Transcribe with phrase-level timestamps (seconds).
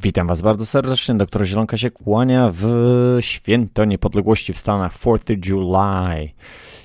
[0.00, 1.14] Witam Was bardzo serdecznie.
[1.14, 2.66] Doktor Zielonka się kłania w
[3.20, 6.30] święto niepodległości w Stanach 4th July,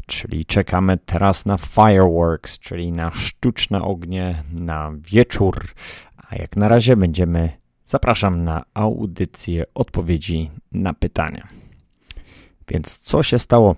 [0.06, 5.66] czyli czekamy teraz na fireworks, czyli na sztuczne ognie, na wieczór.
[6.18, 7.50] A jak na razie będziemy,
[7.86, 11.48] zapraszam na audycję odpowiedzi na pytania.
[12.68, 13.76] Więc co się stało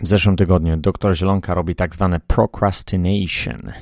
[0.00, 0.76] w zeszłym tygodniu?
[0.76, 3.72] Doktor Zielonka robi tak zwane procrastination,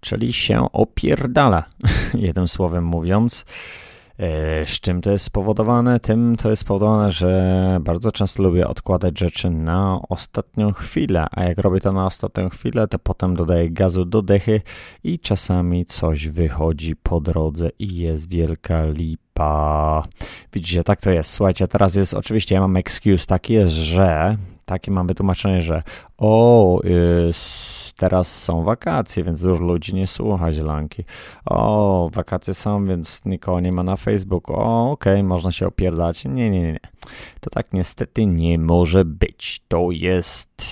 [0.00, 1.64] czyli się opierdala,
[2.14, 3.44] jednym słowem mówiąc.
[4.18, 6.00] E, z czym to jest spowodowane?
[6.00, 11.58] Tym to jest spowodowane, że bardzo często lubię odkładać rzeczy na ostatnią chwilę, a jak
[11.58, 14.60] robię to na ostatnią chwilę, to potem dodaję gazu do dechy
[15.04, 20.02] i czasami coś wychodzi po drodze i jest wielka lipa.
[20.52, 21.30] Widzicie, tak to jest.
[21.30, 25.82] Słuchajcie, teraz jest oczywiście, ja mam excuse taki jest, że takie mam wytłumaczenie, że
[26.18, 27.30] o, yy,
[27.96, 31.04] teraz są wakacje, więc dużo ludzi nie słucha zielanki.
[31.46, 34.56] O, wakacje są, więc nikogo nie ma na Facebooku.
[34.56, 36.24] O, okej, okay, można się opierdać.
[36.24, 36.80] Nie, nie, nie.
[37.40, 39.62] To tak niestety nie może być.
[39.68, 40.64] To jest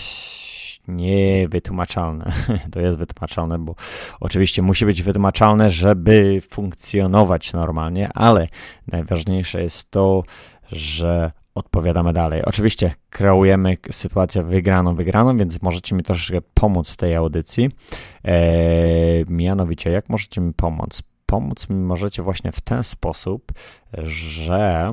[0.88, 2.32] niewytłumaczalne.
[2.72, 3.74] To jest wytłumaczalne, bo
[4.20, 8.48] oczywiście musi być wytłumaczalne, żeby funkcjonować normalnie, ale
[8.86, 10.22] najważniejsze jest to,
[10.72, 12.42] że odpowiadamy dalej.
[12.44, 17.70] Oczywiście kreujemy sytuację wygraną, wygraną, więc możecie mi troszeczkę pomóc w tej audycji.
[18.24, 21.02] Eee, mianowicie, jak możecie mi pomóc?
[21.26, 23.52] Pomóc mi możecie właśnie w ten sposób,
[24.02, 24.92] że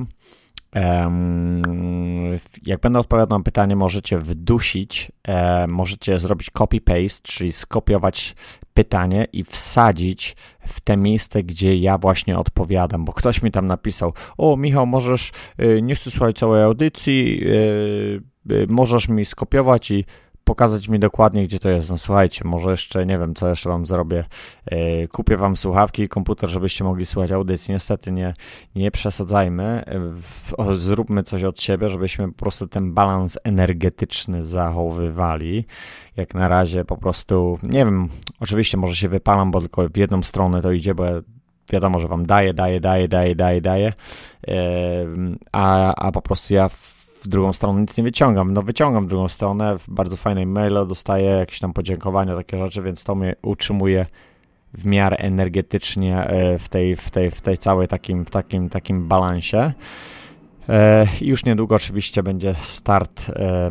[2.66, 8.34] jak będę odpowiadał na pytanie, możecie wdusić, e, możecie zrobić copy-paste, czyli skopiować
[8.80, 10.36] pytanie i wsadzić
[10.66, 15.32] w te miejsce, gdzie ja właśnie odpowiadam, bo ktoś mi tam napisał: O, Michał, możesz,
[15.62, 20.04] y, nie chcę słuchać całej audycji, y, y, możesz mi skopiować i
[20.50, 21.90] pokazać mi dokładnie, gdzie to jest.
[21.90, 24.24] No słuchajcie, może jeszcze nie wiem, co jeszcze wam zrobię.
[24.70, 27.72] Yy, kupię wam słuchawki i komputer, żebyście mogli słuchać audycji.
[27.72, 28.34] Niestety nie,
[28.74, 29.84] nie przesadzajmy.
[30.56, 35.64] O, zróbmy coś od siebie, żebyśmy po prostu ten balans energetyczny zachowywali.
[36.16, 38.08] Jak na razie po prostu, nie wiem,
[38.40, 41.04] oczywiście może się wypalam, bo tylko w jedną stronę to idzie, bo
[41.72, 43.92] wiadomo, że wam daję, daję, daję, daję, daję,
[44.46, 44.54] yy,
[45.52, 46.68] a, a po prostu ja
[47.22, 48.52] w drugą stronę nic nie wyciągam.
[48.52, 53.04] No wyciągam w drugą stronę, bardzo fajne maile dostaję, jakieś tam podziękowania, takie rzeczy, więc
[53.04, 54.06] to mnie utrzymuje
[54.74, 59.08] w miarę energetycznie e, w tej, w tej, w tej całej takim, w takim, takim
[59.08, 59.72] balansie.
[60.68, 63.70] E, już niedługo oczywiście będzie start e,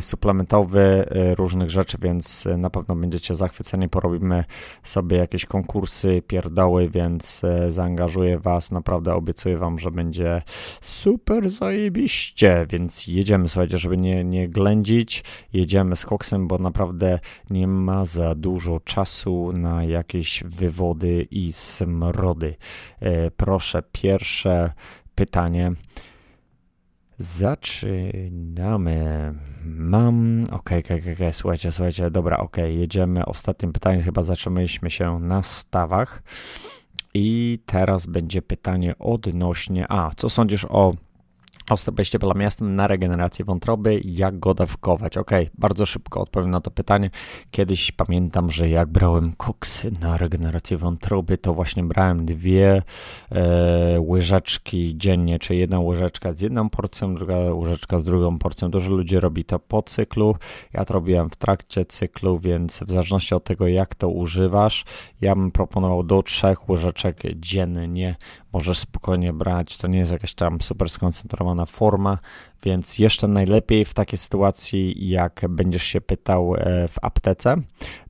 [0.00, 3.88] suplementowy y, różnych rzeczy, więc y, na pewno będziecie zachwyceni.
[3.88, 4.44] Porobimy
[4.82, 8.72] sobie jakieś konkursy, pierdoły, więc zaangażuję Was.
[8.72, 10.42] Naprawdę obiecuję Wam, że będzie
[10.80, 15.24] super zajebiście, więc jedziemy, słuchajcie, żeby nie, nie ględzić.
[15.52, 17.18] Jedziemy z koksem, bo naprawdę
[17.50, 22.54] nie ma za dużo czasu na jakieś wywody i smrody.
[23.36, 24.72] Proszę, pierwsze
[25.14, 25.72] pytanie.
[27.18, 28.94] Zaczynamy.
[29.64, 30.44] Mam.
[30.50, 33.26] Okej, okay, okay, okay, słuchajcie, słuchajcie, dobra, okej, okay, jedziemy.
[33.26, 36.22] Ostatnim pytaniem chyba zatrzymaliśmy się na stawach.
[37.14, 39.86] I teraz będzie pytanie odnośnie.
[39.88, 40.94] A, co sądzisz o
[41.70, 45.16] Osteopejście miastem na regenerację wątroby, jak go dawkować?
[45.16, 47.10] Ok, bardzo szybko odpowiem na to pytanie.
[47.50, 52.82] Kiedyś pamiętam, że jak brałem koksy na regenerację wątroby, to właśnie brałem dwie
[53.32, 58.70] e, łyżeczki dziennie, czy jedna łyżeczka z jedną porcją, druga łyżeczka z drugą porcją.
[58.70, 60.36] Dużo ludzi robi to po cyklu.
[60.72, 64.84] Ja to robiłem w trakcie cyklu, więc w zależności od tego, jak to używasz,
[65.20, 68.16] ja bym proponował do trzech łyżeczek dziennie.
[68.56, 72.18] Możesz spokojnie brać, to nie jest jakaś tam super skoncentrowana forma,
[72.62, 77.56] więc jeszcze najlepiej w takiej sytuacji, jak będziesz się pytał e, w aptece,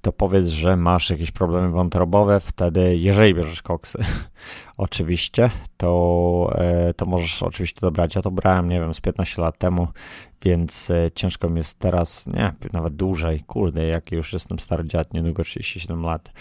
[0.00, 3.98] to powiedz, że masz jakieś problemy wątrobowe, wtedy jeżeli bierzesz koksy,
[4.76, 8.14] oczywiście, to, e, to możesz oczywiście dobrać.
[8.14, 9.88] Ja to brałem, nie wiem, z 15 lat temu,
[10.42, 15.14] więc e, ciężko mi jest teraz, nie, nawet dłużej, kurde, jak już jestem stary dziad,
[15.14, 16.32] niedługo 37 lat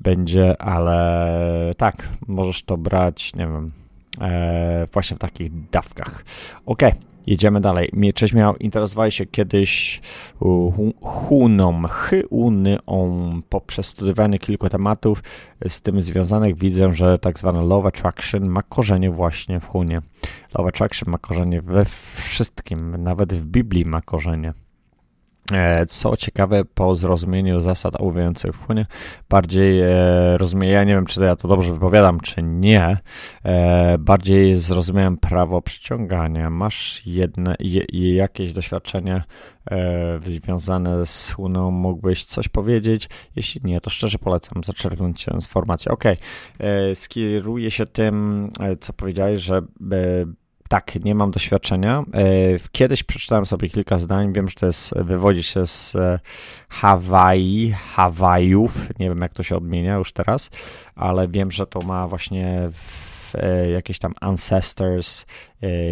[0.00, 1.30] będzie, ale
[1.76, 3.72] tak, możesz to brać, nie wiem,
[4.92, 6.24] właśnie w takich dawkach.
[6.66, 6.82] Ok,
[7.26, 7.90] jedziemy dalej.
[7.92, 10.00] Mnie cześć miał, interesowali się kiedyś
[11.02, 15.22] Huną, Hyunyą poprzez studiowanie kilku tematów
[15.68, 16.58] z tym związanych.
[16.58, 20.02] Widzę, że tak zwane Love Attraction ma korzenie właśnie w Hunie.
[20.58, 21.84] Love Attraction ma korzenie we
[22.14, 24.54] wszystkim, nawet w Biblii ma korzenie.
[25.52, 28.86] E, co ciekawe, po zrozumieniu zasad ołówających w płynie,
[29.28, 32.98] bardziej e, rozumiem, ja nie wiem, czy ja to dobrze wypowiadam, czy nie,
[33.44, 36.50] e, bardziej zrozumiałem prawo przyciągania.
[36.50, 39.22] Masz jedne, je, jakieś doświadczenie
[40.22, 43.08] związane z chłoną, mógłbyś coś powiedzieć?
[43.36, 45.92] Jeśli nie, to szczerze polecam zaczerpnąć informację.
[45.92, 48.50] Ok, e, skieruję się tym,
[48.80, 49.62] co powiedziałeś, że
[50.74, 52.04] tak, nie mam doświadczenia.
[52.14, 52.24] E,
[52.72, 54.32] kiedyś przeczytałem sobie kilka zdań.
[54.32, 56.20] Wiem, że to jest, wywodzi się z e,
[56.68, 58.98] Hawaii, Hawajów.
[58.98, 60.50] Nie wiem, jak to się odmienia już teraz,
[60.94, 62.68] ale wiem, że to ma właśnie
[63.34, 65.26] e, jakieś tam ancestors,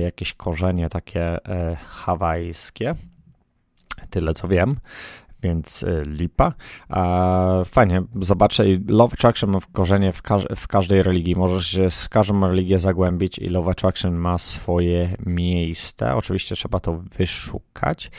[0.02, 1.38] jakieś korzenie takie
[1.87, 2.94] hawajskie.
[4.11, 4.76] Tyle co wiem
[5.42, 6.52] więc y, lipa.
[7.64, 11.36] Fajnie, zobaczę i Love Attraction ma korzenie w, każ w każdej religii.
[11.36, 16.14] Możesz się w każdą religię zagłębić i Love Attraction ma swoje miejsce.
[16.16, 18.10] Oczywiście trzeba to wyszukać.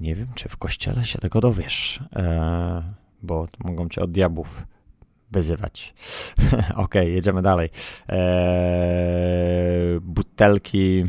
[0.00, 2.82] Nie wiem, czy w kościele się tego dowiesz, e,
[3.22, 4.66] bo mogą cię od diabłów
[5.30, 5.94] wyzywać.
[6.76, 7.70] ok, jedziemy dalej.
[8.08, 8.20] E,
[10.00, 11.04] butelki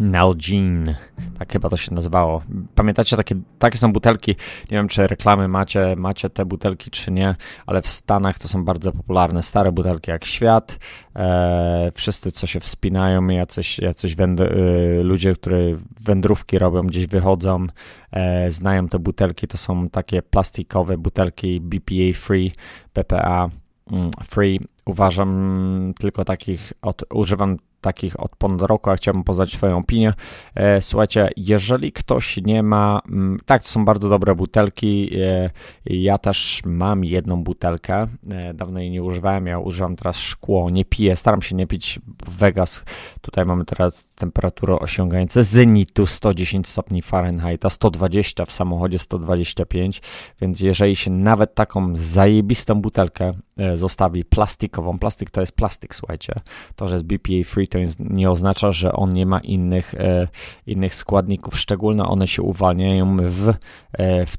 [0.00, 0.96] Nalgene,
[1.38, 2.42] tak chyba to się nazywało.
[2.74, 4.30] Pamiętacie, takie, takie są butelki,
[4.70, 7.34] nie wiem czy reklamy macie, macie te butelki czy nie,
[7.66, 10.78] ale w Stanach to są bardzo popularne, stare butelki jak świat,
[11.16, 17.66] e, wszyscy co się wspinają, jacyś, jacyś węd- y, ludzie, którzy wędrówki robią, gdzieś wychodzą,
[18.12, 22.52] e, znają te butelki, to są takie plastikowe butelki BPA free,
[22.94, 23.48] BPA
[23.92, 27.56] mm, free, uważam tylko takich, od, używam
[27.86, 30.12] takich od ponad roku, a chciałbym poznać Twoją opinię.
[30.54, 35.10] E, słuchajcie, jeżeli ktoś nie ma, mm, tak, to są bardzo dobre butelki.
[35.20, 35.50] E,
[35.86, 38.06] ja też mam jedną butelkę.
[38.30, 39.46] E, dawno jej nie używałem.
[39.46, 42.84] Ja używam teraz szkło, nie piję, staram się nie pić Vegas.
[43.20, 50.02] Tutaj mamy teraz temperaturę osiągającą zenitu 110 stopni Fahrenheita, 120 w samochodzie, 125.
[50.40, 53.32] Więc jeżeli się nawet taką zajebistą butelkę
[53.74, 56.34] zostawi plastikową, plastik to jest plastik, słuchajcie,
[56.76, 60.28] to, że jest BPA free, to nie oznacza, że on nie ma innych, e,
[60.66, 63.48] innych składników, szczególnie one się uwalniają w,
[63.92, 64.36] e, w,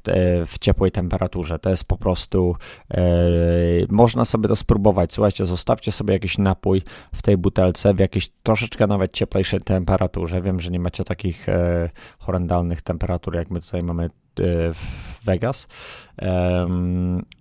[0.48, 1.60] w ciepłej temperaturze.
[1.60, 2.56] To jest po prostu,
[2.92, 3.02] e,
[3.90, 5.14] można sobie to spróbować.
[5.14, 6.82] Słuchajcie, zostawcie sobie jakiś napój
[7.14, 10.42] w tej butelce w jakiejś troszeczkę nawet cieplejszej temperaturze.
[10.42, 11.48] Wiem, że nie macie takich
[12.20, 14.10] horrendalnych temperatur, jak my tutaj mamy
[14.74, 15.68] w Vegas.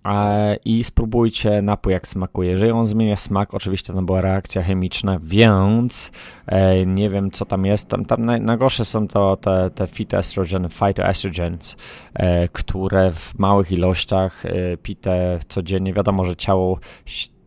[0.03, 0.35] A,
[0.65, 2.49] I spróbujcie napój, jak smakuje.
[2.49, 6.11] Jeżeli on zmienia smak, oczywiście to była reakcja chemiczna, więc
[6.47, 7.89] e, nie wiem, co tam jest.
[7.89, 11.77] Tam, tam naj, najgorsze są to te, te phytoestrogen, phytoestrogens,
[12.13, 15.93] e, które w małych ilościach e, pite codziennie.
[15.93, 16.79] Wiadomo, że ciało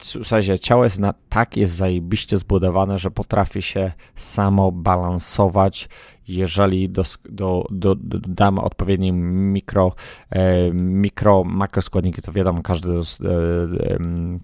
[0.00, 5.88] słuchajcie, ciało jest na, tak jest zajebiście zbudowane, że potrafi się samo balansować
[6.36, 9.94] jeżeli do, do, do, odpowiednie mikro,
[10.30, 13.00] e, mikro makroskładniki, to wiadomo, każdy, e,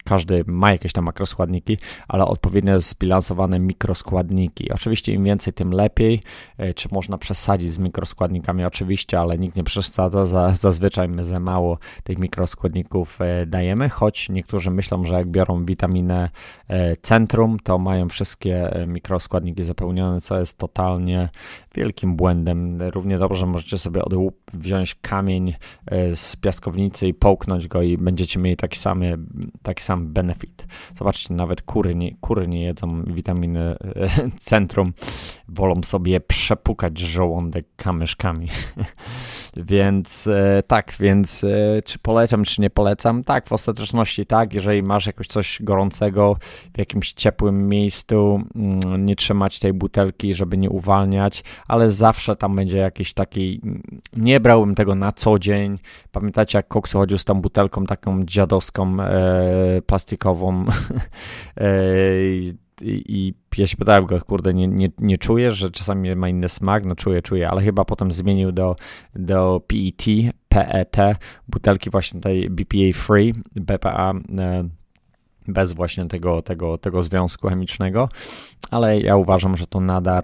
[0.05, 1.79] każdy ma jakieś tam makroskładniki,
[2.09, 4.73] ale odpowiednio zbilansowane mikroskładniki.
[4.73, 6.23] Oczywiście im więcej, tym lepiej.
[6.59, 8.65] E, czy można przesadzić z mikroskładnikami?
[8.65, 10.27] Oczywiście, ale nikt nie przesadza.
[10.27, 16.31] Za, zazwyczaj my za mało tych mikroskładników dajemy, choć niektórzy myślą, że jak biorą witaminę
[17.03, 21.29] centrum, to mają wszystkie mikroskładniki zapełnione, co jest totalnie
[21.77, 22.83] wielkim błędem.
[22.83, 24.15] Równie dobrze możecie sobie od
[24.53, 25.55] wziąć kamień
[25.87, 29.19] e, z piaskownicy i połknąć go i będziecie mieli taki, samy,
[29.63, 30.67] taki sam benefit.
[30.99, 33.77] Zobaczcie, nawet kury nie, kury nie jedzą witaminy e,
[34.39, 34.93] centrum,
[35.49, 38.49] wolą sobie przepukać żołądek kamyszkami.
[39.65, 41.45] więc e, tak, więc
[41.85, 43.25] czy polecam, czy nie polecam?
[43.25, 46.37] Tak, w ostateczności tak, jeżeli masz jakoś coś gorącego
[46.75, 52.57] w jakimś ciepłym miejscu, mm, nie trzymać tej butelki, żeby nie uwalniać, ale zawsze tam
[52.57, 53.61] będzie jakiś taki,
[54.17, 55.79] nie brałbym tego na co dzień.
[56.13, 60.65] Pamiętacie, jak Koksu chodził z tą butelką taką dziadowską, e, plastikową
[61.57, 61.67] e,
[62.83, 66.87] i, ja się pytałem go, kurde, nie, nie, nie czujesz, że czasami ma inny smak?
[66.87, 68.77] No czuję, czuję, ale chyba potem zmienił do,
[69.15, 70.05] do PET,
[70.49, 70.97] PET,
[71.49, 74.69] butelki właśnie tej BPA free, BPA, e,
[75.49, 78.09] bez właśnie tego, tego, tego związku chemicznego,
[78.71, 80.23] ale ja uważam, że to nadal.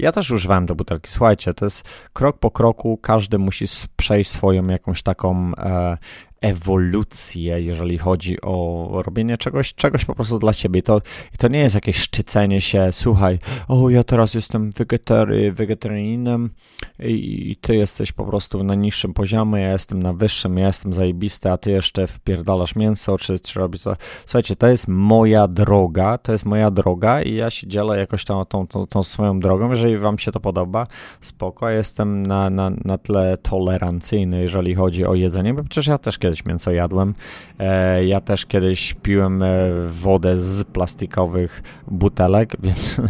[0.00, 1.10] Ja też używałem do butelki.
[1.10, 3.64] Słuchajcie, to jest krok po kroku, każdy musi
[3.96, 5.98] przejść swoją jakąś taką e,
[6.44, 10.80] ewolucję, jeżeli chodzi o robienie czegoś, czegoś po prostu dla siebie.
[10.80, 11.00] I to,
[11.38, 16.50] to nie jest jakieś szczycenie się, słuchaj, o ja teraz jestem wegetary, wegetarianinem
[16.98, 20.92] i, i ty jesteś po prostu na niższym poziomie, ja jestem na wyższym, ja jestem
[20.92, 23.96] zajebisty, a ty jeszcze wpierdalasz mięso, czy, czy robisz to.
[24.26, 28.44] Słuchajcie, to jest moja droga, to jest moja droga i ja się dzielę jakoś tą,
[28.44, 29.70] tą, tą, tą swoją drogą.
[29.70, 30.86] Jeżeli wam się to podoba,
[31.20, 36.18] spoko, jestem na, na, na tle tolerancyjny, jeżeli chodzi o jedzenie, bo przecież ja też
[36.18, 37.14] kiedyś mięso jadłem.
[37.58, 39.46] E, ja też kiedyś piłem e,
[39.86, 43.00] wodę z plastikowych butelek, więc,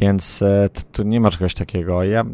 [0.00, 2.04] więc e, tu nie ma czegoś takiego.
[2.04, 2.24] Ja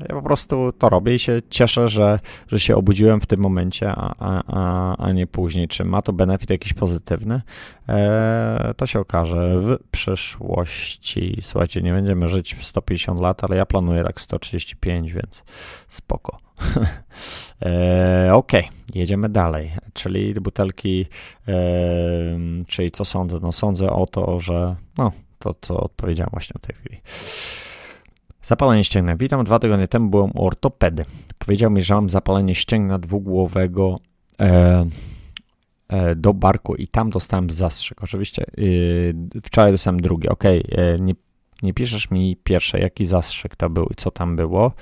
[0.00, 3.92] ja po prostu to robię i się cieszę, że, że się obudziłem w tym momencie,
[3.96, 4.14] a,
[4.46, 5.68] a, a nie później.
[5.68, 7.42] Czy ma to benefit jakiś pozytywny?
[7.88, 11.38] E, to się okaże w przyszłości.
[11.40, 15.44] Słuchajcie, nie będziemy żyć w 150 lat, ale ja planuję tak 135, więc
[15.88, 16.38] spoko.
[17.66, 18.52] e, ok,
[18.94, 19.72] jedziemy dalej.
[19.92, 21.06] Czyli butelki,
[21.48, 21.54] e,
[22.66, 23.38] czyli co sądzę?
[23.42, 27.00] No sądzę o to, że no, to co odpowiedziałem właśnie w tej chwili.
[28.44, 29.16] Zapalenie ścięgna.
[29.16, 31.04] Witam, dwa tygodnie temu byłem u ortopedy.
[31.38, 33.98] Powiedział mi, że mam zapalenie ścięgna dwugłowego
[34.40, 34.86] e,
[35.88, 38.02] e, do barku i tam dostałem zastrzyk.
[38.02, 40.28] Oczywiście e, wczoraj dostałem drugi.
[40.28, 40.60] Ok, e,
[41.00, 41.14] nie,
[41.62, 44.72] nie piszesz mi pierwsze, jaki zastrzyk to był i co tam było.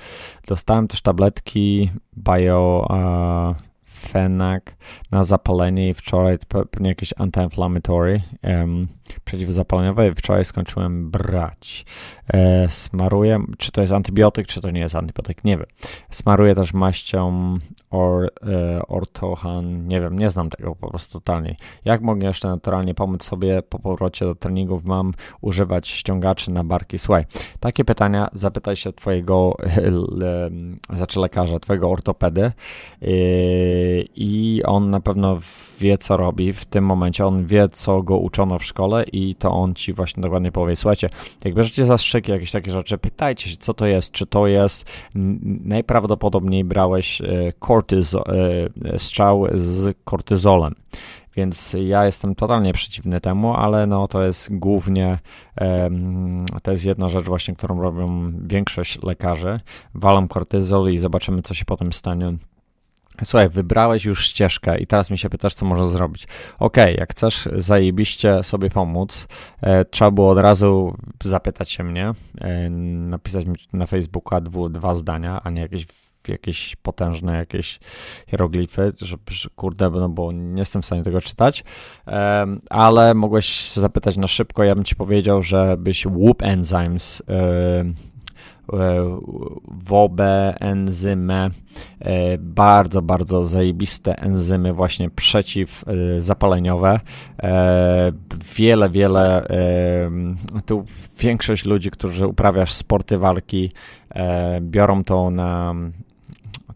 [0.47, 2.87] Dostałem też tabletki bio
[4.05, 4.75] fenak
[5.11, 6.37] na zapalenie i wczoraj
[6.71, 8.87] pewnie jakieś anti-inflammatory um,
[9.25, 11.85] przeciwzapaleniowe wczoraj skończyłem brać.
[12.33, 15.67] E, smaruję, czy to jest antybiotyk, czy to nie jest antybiotyk, nie wiem.
[16.09, 17.57] Smaruję też maścią
[17.89, 21.55] or, e, ortohan, nie wiem, nie znam tego po prostu totalnie.
[21.85, 24.83] Jak mogę jeszcze naturalnie pomóc sobie po powrocie do treningów?
[24.83, 26.99] Mam używać ściągaczy na barki?
[26.99, 27.25] Słuchaj,
[27.59, 29.57] takie pytania zapytaj się twojego,
[30.97, 32.51] znaczy lekarza, twojego ortopedy
[34.15, 35.37] i on na pewno
[35.79, 37.25] wie, co robi w tym momencie.
[37.25, 40.75] On wie, co go uczono w szkole i to on ci właśnie dokładnie powie.
[40.75, 41.09] Słuchajcie,
[41.45, 44.11] jak bierzecie zastrzyki, jakieś takie rzeczy, pytajcie się, co to jest.
[44.11, 45.03] Czy to jest,
[45.65, 47.21] najprawdopodobniej brałeś
[47.59, 50.75] kortyzo, e, e, strzał z kortyzolem.
[51.35, 55.19] Więc ja jestem totalnie przeciwny temu, ale no to jest głównie,
[56.63, 59.59] to jest jedna rzecz właśnie, którą robią większość lekarzy.
[59.95, 62.33] Walą kortyzol i zobaczymy, co się potem stanie
[63.23, 66.27] Słuchaj, wybrałeś już ścieżkę i teraz mi się pytasz, co możesz zrobić.
[66.59, 69.27] Ok, jak chcesz zajebiście sobie pomóc,
[69.61, 74.95] e, trzeba było od razu zapytać się mnie, e, napisać mi na Facebooka dwu, dwa
[74.95, 75.85] zdania, a nie jakieś
[76.27, 77.79] jakieś potężne jakieś
[78.27, 79.17] hieroglify, że,
[79.55, 81.63] kurde, no bo nie jestem w stanie tego czytać,
[82.07, 88.12] e, ale mogłeś zapytać na szybko, ja bym ci powiedział, żebyś Whoop Enzymes E,
[89.67, 91.49] wobę, enzymę,
[91.99, 96.99] e, bardzo, bardzo zajebiste enzymy właśnie przeciwzapaleniowe.
[97.43, 98.11] E,
[98.55, 99.47] wiele, wiele,
[100.65, 100.85] tu
[101.19, 103.71] większość ludzi, którzy uprawiasz sporty walki,
[104.61, 105.75] biorą to na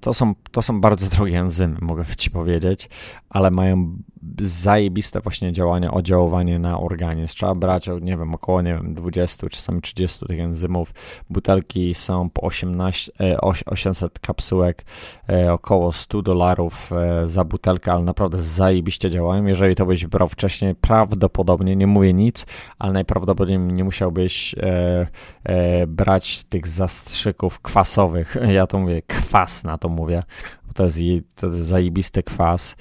[0.01, 2.89] to są, to są bardzo drogie enzymy, mogę ci powiedzieć,
[3.29, 3.97] ale mają
[4.39, 7.35] zajebiste właśnie działanie, oddziaływanie na organizm.
[7.35, 10.93] Trzeba brać, nie wiem, około, nie wiem, 20, czasami 30 tych enzymów.
[11.29, 13.11] Butelki są po 18,
[13.65, 14.85] 800 kapsułek,
[15.29, 19.45] e, około 100 dolarów e, za butelkę, ale naprawdę zajebiście działają.
[19.45, 22.45] Jeżeli to byś brał wcześniej, prawdopodobnie, nie mówię nic,
[22.79, 24.55] ale najprawdopodobniej nie musiałbyś
[25.43, 28.37] e, brać tych zastrzyków kwasowych.
[28.57, 30.23] Ja to mówię, kwas na to mówię,
[30.77, 30.99] to jest,
[31.35, 32.75] to jest zajebisty kwas,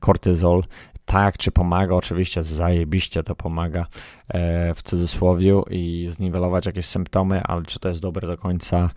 [0.00, 0.62] kortyzol.
[1.04, 1.94] Tak, czy pomaga?
[1.94, 3.86] Oczywiście zajebiście to pomaga
[4.28, 8.90] e, w cudzysłowie i zniwelować jakieś symptomy, ale czy to jest dobre do końca,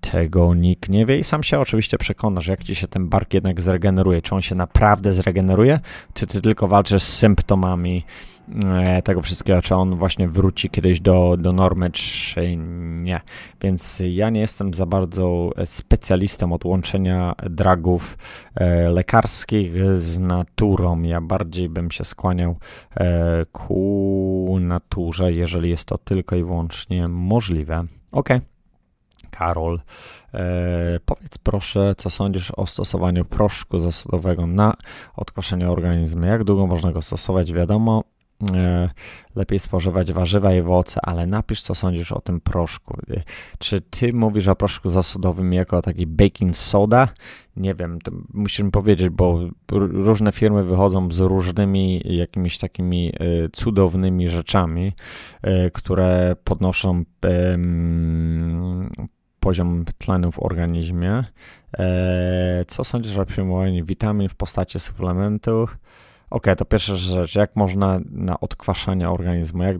[0.00, 3.60] tego nikt nie wie i sam się oczywiście przekonasz, jak ci się ten bark jednak
[3.60, 5.80] zregeneruje, czy on się naprawdę zregeneruje,
[6.14, 8.04] czy ty tylko walczysz z symptomami
[9.04, 13.20] tego wszystkiego, czy on właśnie wróci kiedyś do, do normy, czy nie.
[13.60, 18.18] Więc ja nie jestem za bardzo specjalistą od łączenia dragów
[18.54, 21.02] e, lekarskich z naturą.
[21.02, 22.56] Ja bardziej bym się skłaniał
[22.96, 27.84] e, ku naturze, jeżeli jest to tylko i wyłącznie możliwe.
[28.12, 28.28] Ok.
[29.30, 29.80] Karol,
[30.34, 34.74] e, powiedz proszę, co sądzisz o stosowaniu proszku zasadowego na
[35.16, 36.26] odkoszenie organizmu?
[36.26, 37.52] Jak długo można go stosować?
[37.52, 38.17] Wiadomo, E,
[39.34, 42.96] lepiej spożywać warzywa i owoce, ale napisz, co sądzisz o tym proszku.
[43.10, 43.22] E,
[43.58, 47.08] czy ty mówisz o proszku zasodowym jako taki baking soda?
[47.56, 47.98] Nie wiem,
[48.34, 49.40] musisz mi powiedzieć, bo
[49.72, 54.92] różne firmy wychodzą z różnymi jakimiś takimi e, cudownymi rzeczami,
[55.72, 57.04] które podnoszą
[59.40, 61.24] poziom tlenu w organizmie.
[61.78, 65.78] E, co sądzisz o przyjmowaniu witamin w postaci suplementów?
[66.30, 69.78] Ok, to pierwsza rzecz, jak można na odkwaszanie organizmu, jak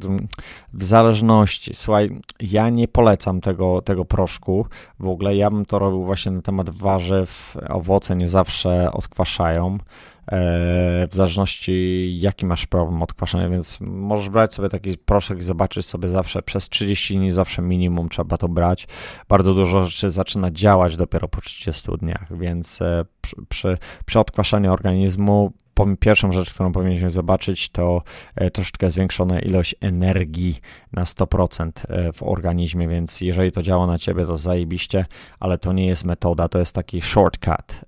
[0.72, 4.66] w zależności, słuchaj, ja nie polecam tego, tego proszku,
[5.00, 9.78] w ogóle ja bym to robił właśnie na temat warzyw, owoce nie zawsze odkwaszają,
[11.10, 16.08] w zależności jaki masz problem odkwaszania, więc możesz brać sobie taki proszek i zobaczyć sobie
[16.08, 16.42] zawsze.
[16.42, 18.86] Przez 30 dni, zawsze minimum trzeba to brać.
[19.28, 24.72] Bardzo dużo rzeczy zaczyna działać dopiero po 30 dniach, więc e, przy, przy, przy odkwaszaniu
[24.72, 25.52] organizmu
[26.00, 28.02] pierwszą rzecz, którą powinniśmy zobaczyć, to
[28.34, 30.60] e, troszeczkę zwiększona ilość energii
[30.92, 35.06] na 100% e, w organizmie, więc jeżeli to działa na ciebie, to zajebiście,
[35.40, 37.80] ale to nie jest metoda, to jest taki shortcut.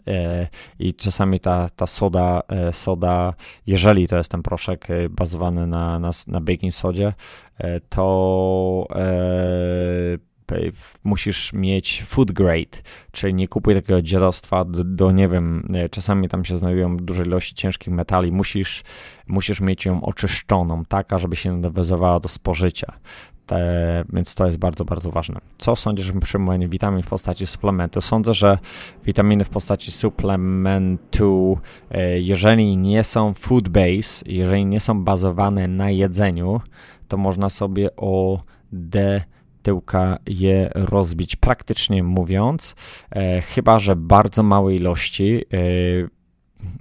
[0.78, 3.34] I czasami ta, ta soda E, soda,
[3.66, 7.12] jeżeli to jest ten proszek e, bazowany na, na, na baking sodzie,
[7.58, 8.86] e, to
[11.04, 12.78] musisz mieć food grade,
[13.12, 17.54] czyli nie kupuj takiego dziadostwa do, do, nie wiem, czasami tam się znajdują duże ilości
[17.54, 18.82] ciężkich metali, musisz,
[19.26, 22.92] musisz mieć ją oczyszczoną, taka, żeby się nawiązywała do spożycia.
[23.46, 25.40] Te, więc to jest bardzo, bardzo ważne.
[25.58, 28.00] Co sądzisz o przyjmowaniu witamin w postaci suplementu?
[28.00, 28.58] Sądzę, że
[29.04, 31.58] witaminy w postaci suplementu,
[31.90, 36.60] e, jeżeli nie są food base, jeżeli nie są bazowane na jedzeniu,
[37.08, 38.42] to można sobie o
[38.72, 39.24] D
[39.62, 42.74] tyłka je rozbić, praktycznie mówiąc,
[43.10, 45.44] e, chyba że bardzo małe ilości.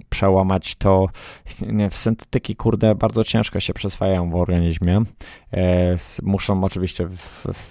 [0.08, 1.06] Przełamać, to
[1.90, 5.02] w syntetyki, kurde, bardzo ciężko się przyswajają w organizmie.
[5.52, 7.08] E, muszą oczywiście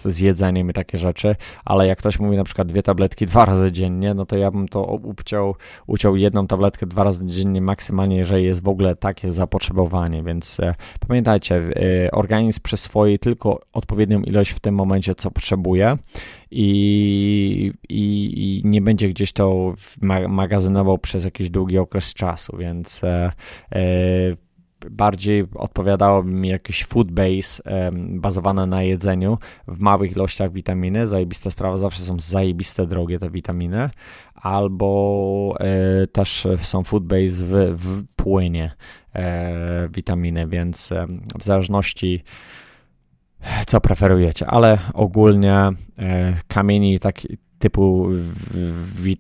[0.06, 1.36] z jedzeniem i takie rzeczy,
[1.66, 4.68] ale jak ktoś mówi na przykład dwie tabletki dwa razy dziennie, no to ja bym
[4.68, 5.56] to uciął,
[5.88, 10.76] uciął jedną tabletkę dwa razy dziennie maksymalnie, jeżeli jest w ogóle takie zapotrzebowanie, więc e,
[11.08, 11.56] pamiętajcie,
[12.06, 15.98] e, organizm przyswoi tylko odpowiednią ilość w tym momencie, co potrzebuje
[16.52, 19.74] i, i, i nie będzie gdzieś to
[20.28, 23.32] magazynował przez jakiś długi okres czasu, więc e,
[23.72, 23.82] e,
[24.90, 29.38] bardziej odpowiadałoby mi jakiś food base e, bazowane na jedzeniu
[29.68, 31.08] w małych ilościach witaminy.
[31.08, 33.90] Zajebista sprawa, zawsze są zajebiste drogie te witaminy.
[34.36, 38.72] Albo e, też są food base w, w płynie
[39.16, 41.08] e, witaminy, więc e,
[41.40, 42.24] w zależności
[43.68, 45.74] co preferujecie, ale ogólnie e,
[46.48, 47.16] kamieni tak,
[47.60, 48.10] typu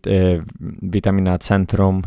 [0.07, 0.39] e,
[0.81, 2.01] witamina centrum.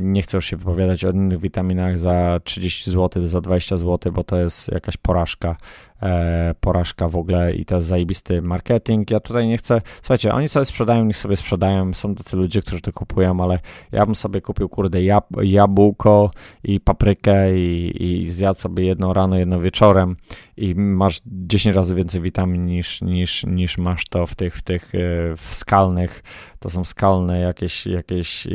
[0.00, 4.24] Nie chcę już się wypowiadać o innych witaminach za 30 zł, za 20 zł, bo
[4.24, 5.56] to jest jakaś porażka
[6.02, 9.10] e, porażka w ogóle i to jest zajebisty marketing.
[9.10, 12.80] Ja tutaj nie chcę, słuchajcie, oni sobie sprzedają, niech sobie sprzedają, są tacy ludzie, którzy
[12.80, 13.58] to kupują, ale
[13.92, 16.30] ja bym sobie kupił, kurde, jab jabłko
[16.64, 20.16] i paprykę i, i zjadł sobie jedno rano, jedno wieczorem
[20.56, 24.94] i masz 10 razy więcej witamin niż, niż, niż masz to w tych, w tych
[24.94, 24.98] e,
[25.36, 26.22] w skalnych,
[26.58, 28.50] to są skalne jakieś, jakieś e,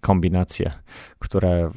[0.00, 0.72] kombinacje,
[1.18, 1.70] które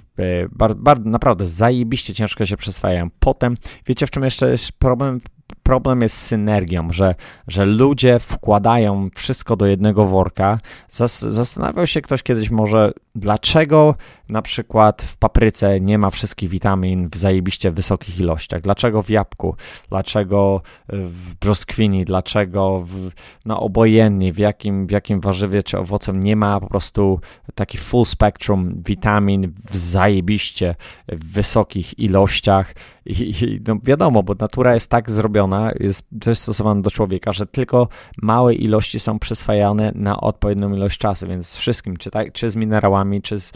[0.52, 3.08] bar, bar, naprawdę zajebiście ciężko się przyswajają.
[3.20, 5.22] Potem, wiecie w czym jeszcze jest problem?
[5.66, 7.16] Problem jest z synergią, że,
[7.48, 10.60] że ludzie wkładają wszystko do jednego worka.
[10.90, 13.96] Zas, zastanawiał się ktoś kiedyś może, dlaczego
[14.30, 19.56] na przykład w papryce nie ma wszystkich witamin w zajebiście wysokich ilościach, dlaczego w jabłku,
[19.90, 23.12] dlaczego w brzoskwini, dlaczego w,
[23.46, 27.20] no obojętnie w jakim, w jakim warzywie czy owocem nie ma po prostu
[27.56, 30.76] taki full spectrum witamin w zajebiście
[31.08, 32.76] wysokich ilościach?
[33.06, 37.88] I, i no wiadomo, bo natura jest tak zrobiona, jest dostosowana do człowieka, że tylko
[38.22, 42.56] małe ilości są przyswajane na odpowiednią ilość czasu, więc z wszystkim, czy, tak, czy z
[42.56, 43.52] minerałami, czy z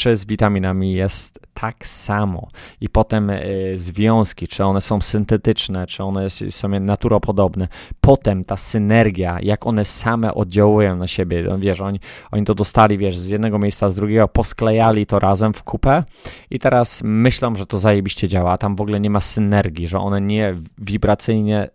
[0.00, 2.48] czy z witaminami jest tak samo.
[2.80, 7.68] I potem y, związki, czy one są syntetyczne, czy one są naturopodobne.
[8.00, 11.42] Potem ta synergia, jak one same oddziałują na siebie.
[11.48, 15.52] No, wiesz, oni, oni to dostali, wiesz, z jednego miejsca, z drugiego, posklejali to razem
[15.52, 16.04] w kupę
[16.50, 19.98] i teraz myślą, że to zajebiście działa, a tam w ogóle nie ma synergii, że
[19.98, 21.68] one nie wibracyjnie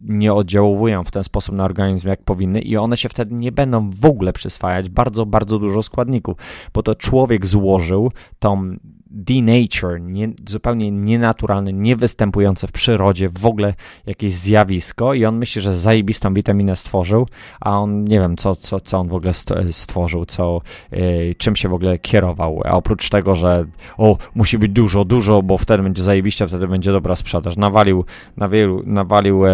[0.00, 3.90] nie oddziałują w ten sposób na organizm, jak powinny, i one się wtedy nie będą
[3.90, 4.88] w ogóle przyswajać.
[4.88, 6.36] Bardzo, bardzo dużo składników,
[6.74, 8.76] bo to człowiek złożył tą
[9.10, 13.74] denature, nie, zupełnie nienaturalne, niewystępujące w przyrodzie w ogóle
[14.06, 17.26] jakieś zjawisko i on myśli, że zajebistą witaminę stworzył,
[17.60, 19.32] a on nie wiem, co, co, co on w ogóle
[19.70, 20.60] stworzył, co,
[20.92, 23.66] yy, czym się w ogóle kierował, a oprócz tego, że
[23.98, 27.56] o, musi być dużo, dużo, bo wtedy będzie zajebiście, wtedy będzie dobra sprzedaż.
[27.56, 28.04] Nawalił,
[28.36, 29.50] nawalił, nawalił e,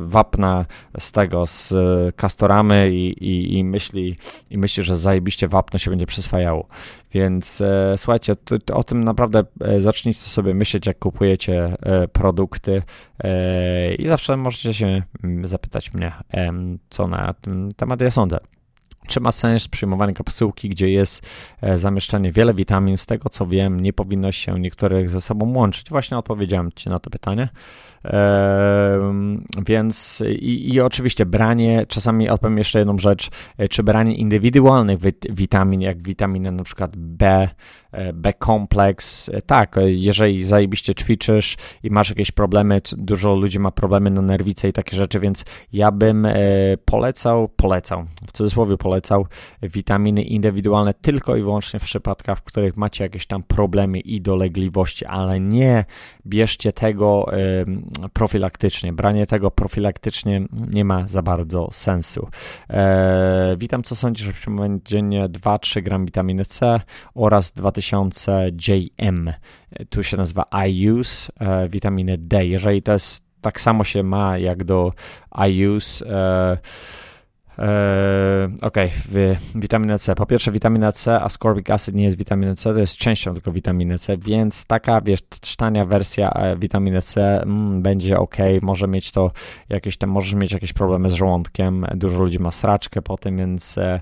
[0.00, 0.64] wapna
[0.98, 4.16] z tego, z e, kastoramy i, i, i, myśli,
[4.50, 6.66] i myśli, że zajebiście wapno się będzie przyswajało.
[7.12, 12.08] Więc e, słuchajcie, to, to o tym naprawdę e, zacznijcie sobie myśleć, jak kupujecie e,
[12.08, 12.82] produkty
[13.24, 16.12] e, i zawsze możecie się mm, zapytać mnie,
[16.90, 18.38] co na ten temat ja sądzę.
[19.06, 21.26] Czy ma sens przyjmowanie kapsułki, gdzie jest
[21.60, 22.96] e, zamieszczenie wiele witamin?
[22.96, 25.90] Z tego co wiem, nie powinno się niektórych ze sobą łączyć.
[25.90, 27.48] Właśnie odpowiedziałem Ci na to pytanie.
[29.66, 34.98] Więc i, i, oczywiście branie, czasami odpowiem jeszcze jedną rzecz, e, czy branie indywidualnych
[35.30, 37.48] witamin, jak witaminy na przykład B,
[38.14, 44.22] B-kompleks, e, tak, jeżeli zajebiście ćwiczysz i masz jakieś problemy, dużo ludzi ma problemy na
[44.22, 46.26] nerwice i takie rzeczy, więc ja bym
[46.84, 49.26] polecał, polecał, w cudzysłowie polecał
[49.62, 55.06] witaminy indywidualne tylko i wyłącznie w przypadkach, w których macie jakieś tam problemy i dolegliwości,
[55.06, 55.84] ale nie
[56.26, 57.26] bierzcie tego
[58.12, 58.92] profilaktycznie.
[58.92, 62.28] Branie tego profilaktycznie nie ma za bardzo sensu.
[62.70, 66.80] E, witam, co sądzisz, że przyjmowanie dziennie 2-3 gram witaminy C
[67.14, 67.79] oraz 2000
[68.68, 69.32] JM.
[69.90, 72.46] Tu się nazywa IUS, e, witaminy D.
[72.46, 74.92] Jeżeli to jest tak samo się ma jak do
[75.48, 76.58] IUS, e,
[78.62, 79.36] okej, okay.
[79.54, 80.14] witamina C.
[80.14, 83.98] Po pierwsze, witamina C, ascorbic acid nie jest witamina C, to jest częścią tylko witaminy
[83.98, 85.20] C, więc taka, wiesz,
[85.56, 89.30] tania wersja e, witaminy C mm, będzie ok, może mieć to
[89.68, 93.78] jakieś tam, możesz mieć jakieś problemy z żołądkiem, dużo ludzi ma sraczkę po tym, więc
[93.78, 94.00] e,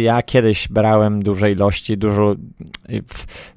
[0.00, 2.34] ja kiedyś brałem duże ilości, dużo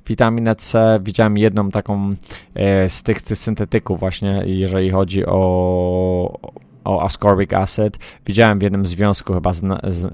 [0.07, 2.15] witaminę C, widziałem jedną taką
[2.55, 6.39] e, z tych, tych syntetyków właśnie, jeżeli chodzi o
[6.83, 7.97] o ascorbic acid.
[8.25, 10.07] Widziałem w jednym związku chyba z, z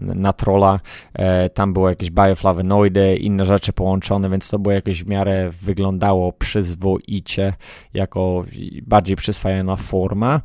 [0.00, 0.80] Natrola,
[1.14, 6.32] e, tam było jakieś bioflawonoidy, inne rzeczy połączone, więc to było jakoś w miarę wyglądało
[6.32, 7.52] przyzwoicie,
[7.94, 8.44] jako
[8.82, 10.40] bardziej przyswajana forma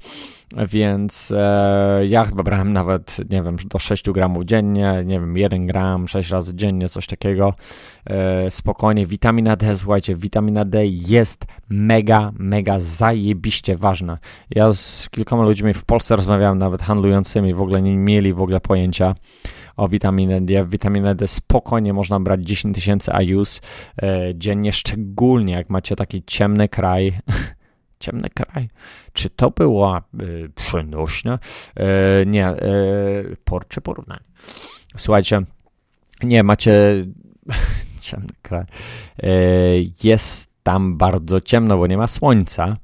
[0.68, 5.68] więc e, ja chyba brałem nawet, nie wiem, do 6 gramów dziennie, nie wiem, 1
[5.68, 7.54] gram 6 razy dziennie, coś takiego.
[8.06, 14.18] E, spokojnie, witamina D, słuchajcie, witamina D jest mega, mega zajebiście ważna.
[14.50, 18.60] Ja z kilkoma ludźmi w Polsce rozmawiałem, nawet handlującymi, w ogóle nie mieli w ogóle
[18.60, 19.16] pojęcia
[19.78, 20.66] o witaminę D.
[20.66, 23.62] Witaminę D spokojnie można brać 10 tysięcy IUs
[24.02, 27.14] e, dziennie, szczególnie jak macie taki ciemny kraj,
[28.06, 28.68] ciemny kraj.
[29.14, 31.40] Czy to była y, przenośnia?
[31.76, 32.58] E, nie, e,
[33.44, 34.24] por porównanie.
[34.98, 35.42] Słuchajcie,
[36.24, 37.06] nie, macie
[38.00, 38.66] ciemny kraj.
[39.24, 39.30] E,
[40.04, 42.78] jest tam bardzo ciemno, bo nie ma słońca.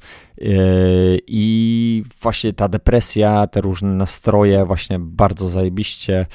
[1.27, 6.25] I właśnie ta depresja, te różne nastroje, właśnie bardzo zajebiście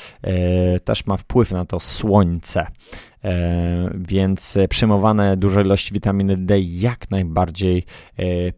[0.84, 2.66] też ma wpływ na to słońce.
[3.26, 7.84] E, więc przyjmowane duże ilości witaminy D jak najbardziej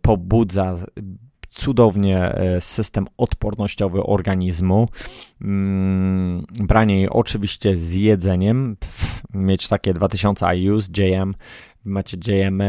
[0.03, 0.77] pobudza
[1.51, 4.89] cudownie system odpornościowy organizmu.
[5.41, 8.77] Mm, branie jej oczywiście z jedzeniem,
[9.35, 11.35] mieć takie 2000 IUs, JM
[11.89, 12.63] macie JM,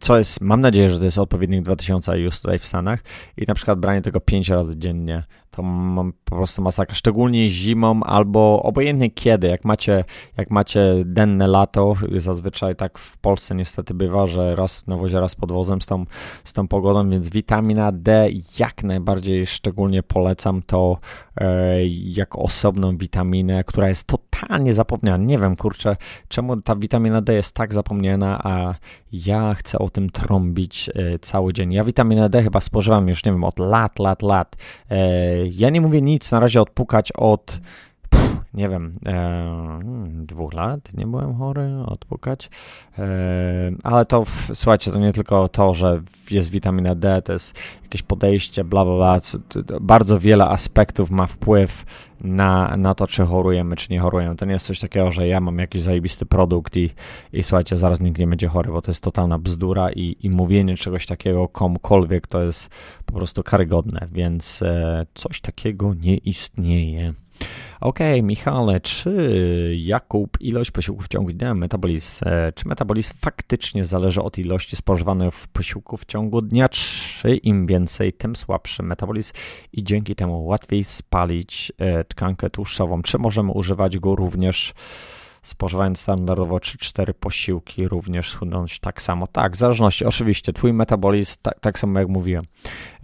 [0.00, 3.00] co jest, mam nadzieję, że to jest odpowiednik 2000 już tutaj w Stanach.
[3.36, 5.22] I na przykład branie tego 5 razy dziennie
[5.56, 10.04] to mam po prostu masakra, szczególnie zimą albo obojętnie kiedy, jak macie,
[10.36, 15.34] jak macie denne lato, zazwyczaj tak w Polsce niestety bywa, że raz na wozie, raz
[15.34, 16.04] pod wozem z tą,
[16.44, 20.98] z tą pogodą, więc witamina D jak najbardziej szczególnie polecam to
[21.36, 24.06] e, jako osobną witaminę, która jest
[24.40, 25.24] totalnie zapomniana.
[25.24, 25.96] Nie wiem, kurczę,
[26.28, 28.74] czemu ta witamina D jest tak zapomniana, a
[29.12, 31.72] ja chcę o tym trąbić e, cały dzień.
[31.72, 34.56] Ja witaminę D chyba spożywam już, nie wiem, od lat, lat, lat.
[34.90, 34.98] E,
[35.46, 37.60] ja nie mówię nic, na razie odpukać od
[38.54, 42.50] nie wiem, e, hmm, dwóch lat nie byłem chory, odpukać,
[42.98, 43.08] e,
[43.82, 48.02] ale to, w, słuchajcie, to nie tylko to, że jest witamina D, to jest jakieś
[48.02, 49.18] podejście, bla, bla, bla,
[49.80, 51.84] bardzo wiele aspektów ma wpływ
[52.20, 54.36] na, na to, czy chorujemy, czy nie chorujemy.
[54.36, 56.90] To nie jest coś takiego, że ja mam jakiś zajebisty produkt i,
[57.32, 60.76] i słuchajcie, zaraz nikt nie będzie chory, bo to jest totalna bzdura i, i mówienie
[60.76, 62.70] czegoś takiego komukolwiek to jest
[63.06, 67.14] po prostu karygodne, więc e, coś takiego nie istnieje.
[67.80, 74.22] Ok, Michale, czy Jakub, ilość posiłków w ciągu dnia, metabolizm, e, czy metabolizm faktycznie zależy
[74.22, 79.32] od ilości spożywanych posiłków w ciągu dnia, czy im więcej, tym słabszy metabolizm
[79.72, 84.74] i dzięki temu łatwiej spalić e, tkankę tłuszczową, czy możemy używać go również
[85.46, 89.26] spożywając standardowo 3-4 posiłki, również schudnąć tak samo.
[89.26, 92.44] Tak, w zależności, oczywiście, twój metabolizm, tak, tak samo jak mówiłem.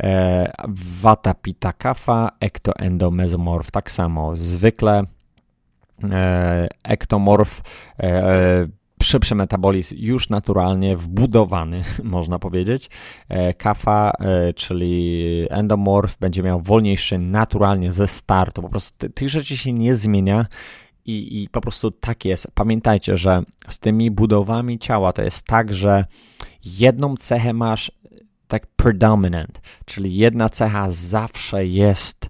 [0.02, 0.52] E,
[1.00, 4.36] Vata Pitta Kapha, ektoendomezomorf, tak samo.
[4.36, 5.02] Zwykle
[6.10, 7.62] e, ektomorf
[8.00, 8.66] e,
[9.02, 12.90] szybszy metabolizm już naturalnie wbudowany, można powiedzieć.
[13.28, 18.62] E, kafa, e, czyli endomorf, będzie miał wolniejszy naturalnie ze startu.
[18.62, 20.46] Po prostu tych rzeczy się nie zmienia
[21.06, 22.48] i, I po prostu tak jest.
[22.54, 26.04] Pamiętajcie, że z tymi budowami ciała to jest tak, że
[26.64, 27.92] jedną cechę masz
[28.48, 32.28] tak predominant, czyli jedna cecha zawsze jest,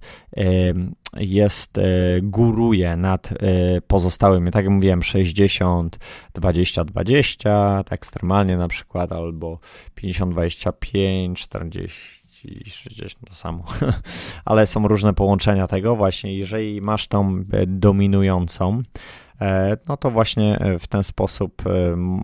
[1.16, 1.82] jest e,
[2.22, 3.36] góruje nad e,
[3.80, 4.50] pozostałymi.
[4.50, 5.98] Tak jak mówiłem, 60,
[6.34, 9.58] 20, 20, tak ekstremalnie na przykład, albo
[9.94, 13.64] 50, 25, 40 i 60 to samo,
[14.44, 18.82] ale są różne połączenia tego właśnie, jeżeli masz tą e, dominującą,
[19.88, 21.62] no to właśnie w ten sposób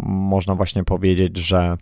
[0.02, 1.76] można właśnie powiedzieć, że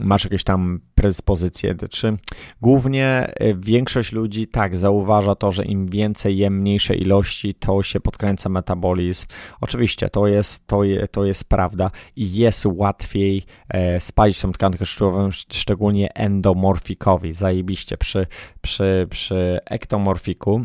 [0.00, 2.16] masz jakieś tam predyspozycje, czy
[2.60, 8.00] głównie y, większość ludzi tak zauważa to, że im więcej jem mniejsze ilości, to się
[8.00, 9.26] podkręca metabolizm.
[9.60, 14.84] Oczywiście to jest, to, je, to jest prawda i jest łatwiej e, spalić tą tkankę
[14.84, 17.32] szczurową, szczególnie endomorfikowi.
[17.32, 18.26] Zajebiście przy,
[18.60, 20.64] przy, przy ektomorfiku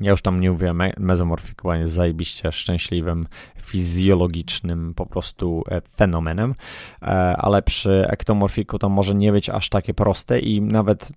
[0.00, 3.26] ja już tam nie mówię mezomorfiku, jest zajebiście szczęśliwym,
[3.56, 6.54] fizjologicznym po prostu e, fenomenem,
[7.02, 11.12] e, ale przy ektomorfiku to może nie być aż takie proste i nawet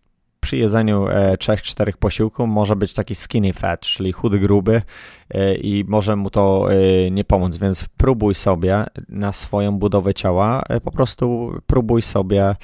[0.45, 1.05] przy jedzeniu
[1.39, 4.81] 3-4 e, posiłków może być taki skinny fat, czyli chudy, gruby
[5.29, 10.63] e, i może mu to e, nie pomóc, więc próbuj sobie na swoją budowę ciała,
[10.83, 12.55] po prostu próbuj sobie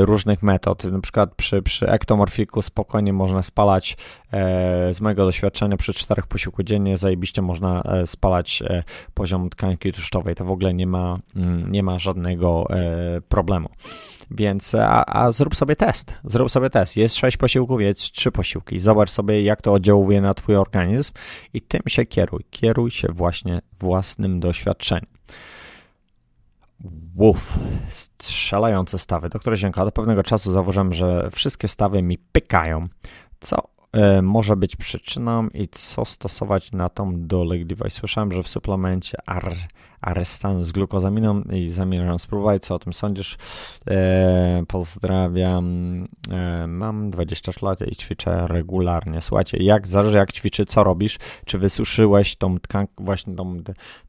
[0.00, 0.84] różnych metod.
[0.84, 3.96] Na przykład przy, przy ektomorfiku spokojnie można spalać,
[4.92, 8.62] z mojego doświadczenia przy 4 posiłku dziennie zajebiście można spalać
[9.14, 10.34] poziom tkanki tłuszczowej.
[10.34, 12.66] To w ogóle nie ma, mm, nie ma żadnego
[13.28, 13.68] problemu.
[14.30, 16.14] Więc, a, a, zrób sobie test.
[16.24, 16.96] Zrób sobie test.
[16.96, 18.78] Jest sześć posiłków, jest trzy posiłki.
[18.78, 21.12] Zobacz sobie, jak to oddziałuje na Twój organizm
[21.54, 22.44] i tym się kieruj.
[22.50, 25.14] Kieruj się właśnie własnym doświadczeniem.
[27.16, 27.58] Uff,
[27.88, 29.28] strzelające stawy.
[29.28, 32.88] Doktor Zienka, do pewnego czasu zauważyłem, że wszystkie stawy mi pykają,
[33.40, 33.73] co
[34.22, 37.96] może być przyczyną i co stosować na tą dolegliwość.
[37.96, 39.54] Słyszałem, że w suplemencie ar,
[40.00, 42.62] arestan z glukozaminą i zamierzam spróbować.
[42.62, 43.36] Co o tym sądzisz?
[43.90, 45.64] E, pozdrawiam.
[46.30, 49.20] E, mam 20 lat i ćwiczę regularnie.
[49.20, 51.18] Słuchajcie, jak zależy jak ćwiczy, co robisz?
[51.44, 53.56] Czy wysuszyłeś tą tkankę, właśnie tą,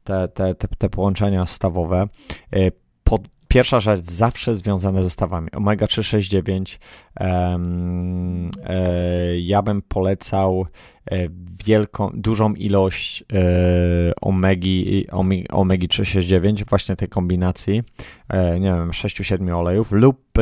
[0.04, 2.08] te, te, te, te połączenia stawowe?
[2.52, 2.70] E,
[3.04, 3.22] pod,
[3.56, 5.50] Pierwsza rzecz zawsze związana ze stawami.
[5.52, 6.80] Omega 369
[7.20, 10.66] um, e, ja bym polecał
[11.10, 11.28] e,
[11.64, 13.36] wielką, dużą ilość e,
[14.20, 15.06] omegi,
[15.50, 17.82] omegi 369, właśnie tej kombinacji,
[18.28, 20.38] e, nie wiem, 6-7 olejów lub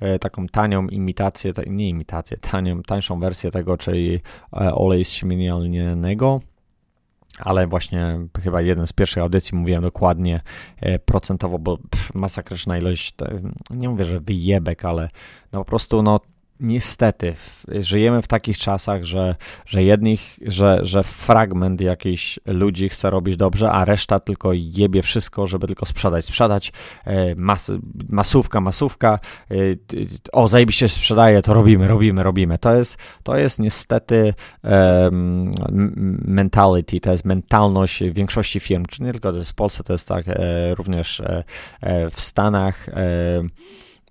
[0.00, 4.20] e, taką tanią imitację, nie imitację, tanią, tańszą wersję tego, czyli
[4.52, 5.56] e, olej z siemienia
[7.38, 10.40] ale właśnie chyba jeden z pierwszych audycji mówiłem dokładnie
[10.80, 13.14] e, procentowo, bo pff, masakryczna ilość,
[13.70, 15.08] nie mówię, że wyjebek, ale
[15.52, 16.20] no po prostu no
[16.60, 17.34] niestety
[17.68, 19.36] żyjemy w takich czasach, że,
[19.66, 25.46] że jednych, że, że fragment jakichś ludzi chce robić dobrze, a reszta tylko jebie wszystko,
[25.46, 26.72] żeby tylko sprzedać, sprzedać,
[27.04, 27.72] e, mas,
[28.08, 29.18] masówka, masówka,
[29.50, 29.54] e,
[30.32, 32.58] o zajebiście sprzedaje, to robimy, robimy, robimy.
[32.58, 34.34] To jest, to jest niestety
[36.24, 40.08] mentality, to jest mentalność większości firm, czy nie tylko to jest w Polsce, to jest
[40.08, 41.22] tak e, również
[42.10, 42.86] w Stanach,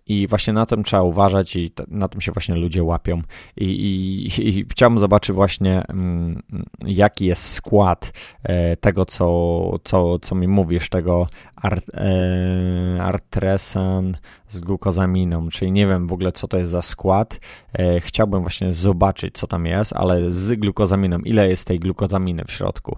[0.08, 3.22] i właśnie na tym trzeba uważać i na tym się właśnie ludzie łapią.
[3.58, 6.42] I, i, i chciałbym zobaczyć właśnie, mm,
[6.86, 8.13] jaki jest skład
[8.44, 15.88] e, tego, co, co, co mi mówisz, tego art, e, artresan z glukozaminą, czyli nie
[15.88, 17.39] wiem w ogóle, co to jest za skład.
[17.74, 22.52] E, chciałbym właśnie zobaczyć, co tam jest, ale z glukozaminą, ile jest tej glukozaminy w
[22.52, 22.98] środku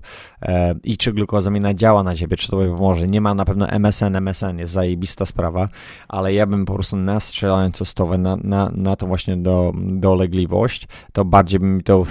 [0.84, 3.08] i czy glukozamina działa na ciebie, czy to pomoże.
[3.08, 5.70] Nie ma na pewno MSN, MSN jest zajebista sprawa,
[6.08, 10.88] ale ja bym po prostu prostu nastrzelając stowę na, na, na to właśnie do, dolegliwość,
[11.14, 12.06] to bardziej mi to,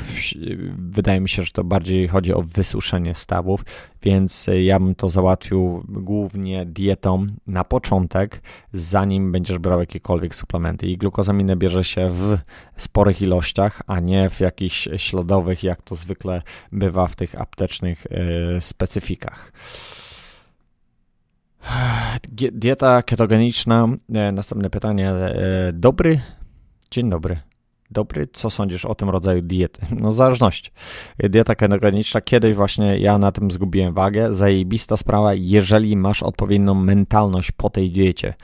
[0.78, 3.64] wydaje mi się, że to bardziej chodzi o wysuszenie stawów,
[4.02, 8.42] więc ja bym to załatwił głównie dietą na początek,
[8.72, 10.86] zanim będziesz brał jakiekolwiek suplementy.
[10.86, 12.38] I glukozaminę bierze się w
[12.76, 16.42] sporych ilościach, a nie w jakichś śladowych, jak to zwykle
[16.72, 19.52] bywa w tych aptecznych yy, specyfikach.
[22.52, 23.88] Dieta ketogeniczna.
[24.14, 25.10] E, następne pytanie.
[25.10, 26.20] E, dobry?
[26.90, 27.40] Dzień dobry.
[27.90, 29.86] Dobry, co sądzisz o tym rodzaju diety?
[30.00, 30.72] No, zależność.
[31.18, 34.34] Dieta ketogeniczna, kiedyś właśnie ja na tym zgubiłem wagę.
[34.34, 38.34] Zajebista sprawa, jeżeli masz odpowiednią mentalność po tej diecie.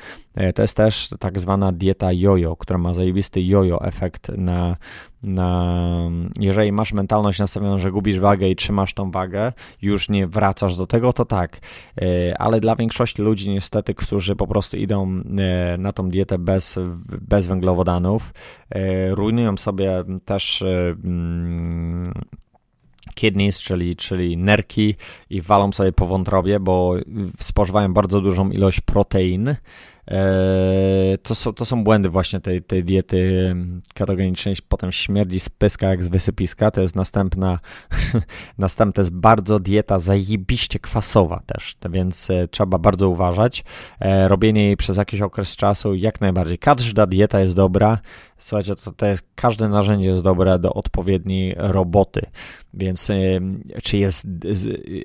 [0.40, 4.76] E, to jest też tak zwana dieta jojo, która ma zajebisty jojo efekt na,
[5.22, 10.76] na, jeżeli masz mentalność nastawioną, że gubisz wagę i trzymasz tą wagę, już nie wracasz
[10.76, 11.60] do tego, to tak.
[12.02, 16.78] E, ale dla większości ludzi niestety, którzy po prostu idą e, na tą dietę bez,
[17.20, 18.32] bez węglowodanów,
[19.10, 20.64] rujnują sobie też
[21.04, 22.12] mm,
[23.14, 24.94] kidneys, czyli, czyli nerki
[25.30, 26.94] i walą sobie po wątrobie, bo
[27.40, 29.54] spożywają bardzo dużą ilość protein.
[30.10, 33.54] E, to są, to są błędy właśnie tej, tej diety
[33.94, 34.56] ketogenicznej.
[34.68, 36.70] Potem śmierdzi z pyska jak z wysypiska.
[36.70, 37.58] To jest następna,
[38.58, 43.64] następna jest bardzo dieta zajebiście kwasowa też, więc e, trzeba bardzo uważać.
[44.00, 46.58] E, robienie jej przez jakiś okres czasu jak najbardziej.
[46.58, 47.98] Każda dieta jest dobra.
[48.40, 52.20] Słuchajcie, to, to jest, każde narzędzie jest dobre do odpowiedniej roboty.
[52.74, 53.08] Więc
[53.82, 54.26] czy jest,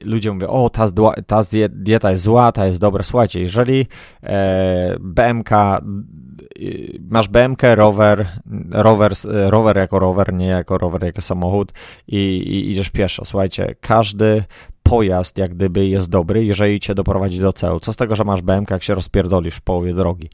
[0.04, 0.88] ludzie mówią, o ta,
[1.28, 3.04] ta dieta jest zła, ta jest dobra.
[3.04, 3.86] Słuchajcie, jeżeli
[5.00, 5.52] BMK,
[6.60, 8.28] y, masz BMK, rower,
[8.72, 11.72] rower, rower jako rower, nie jako rower, jako samochód
[12.08, 13.26] i, i idziesz pieszo.
[13.26, 14.44] Słuchajcie, każdy
[14.90, 17.80] pojazd jak gdyby jest dobry, jeżeli cię doprowadzi do celu.
[17.80, 20.30] Co z tego, że masz BMK, jak się rozpierdolisz w połowie drogi.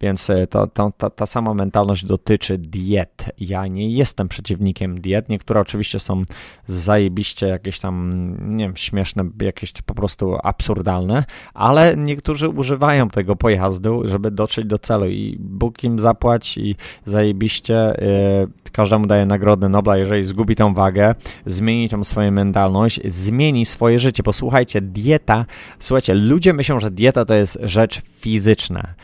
[0.00, 3.24] Więc e, to, to, ta, ta sama mentalność dotyczy diet.
[3.38, 5.28] Ja nie jestem przeciwnikiem diet.
[5.28, 6.22] Niektóre oczywiście są
[6.66, 14.02] zajebiście jakieś tam, nie wiem, śmieszne, jakieś po prostu absurdalne, ale niektórzy używają tego pojazdu,
[14.04, 19.96] żeby dotrzeć do celu i Bóg im zapłać i zajebiście yy, każdemu daje nagrodę Nobla,
[19.96, 21.14] jeżeli zgubi tą wagę,
[21.46, 24.22] zmieni tą swoją mentalność, zmieni swoje życie.
[24.22, 25.46] Posłuchajcie, dieta,
[25.78, 28.94] słuchajcie, ludzie myślą, że dieta to jest rzecz fizyczna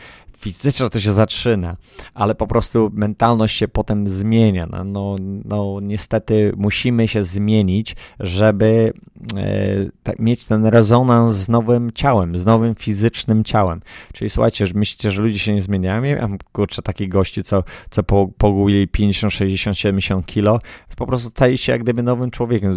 [0.41, 1.77] fizyczna to się zaczyna,
[2.13, 4.67] ale po prostu mentalność się potem zmienia.
[4.71, 8.93] No, no, no niestety musimy się zmienić, żeby
[9.37, 13.81] e, mieć ten rezonans z nowym ciałem, z nowym fizycznym ciałem.
[14.13, 16.03] Czyli słuchajcie, że myślicie, że ludzie się nie zmieniają?
[16.03, 18.03] Ja mam kurczę takich gości, co, co
[18.37, 20.59] pogubili 50, 60, 70 kilo,
[20.97, 22.75] po prostu stali się jak gdyby nowym człowiekiem,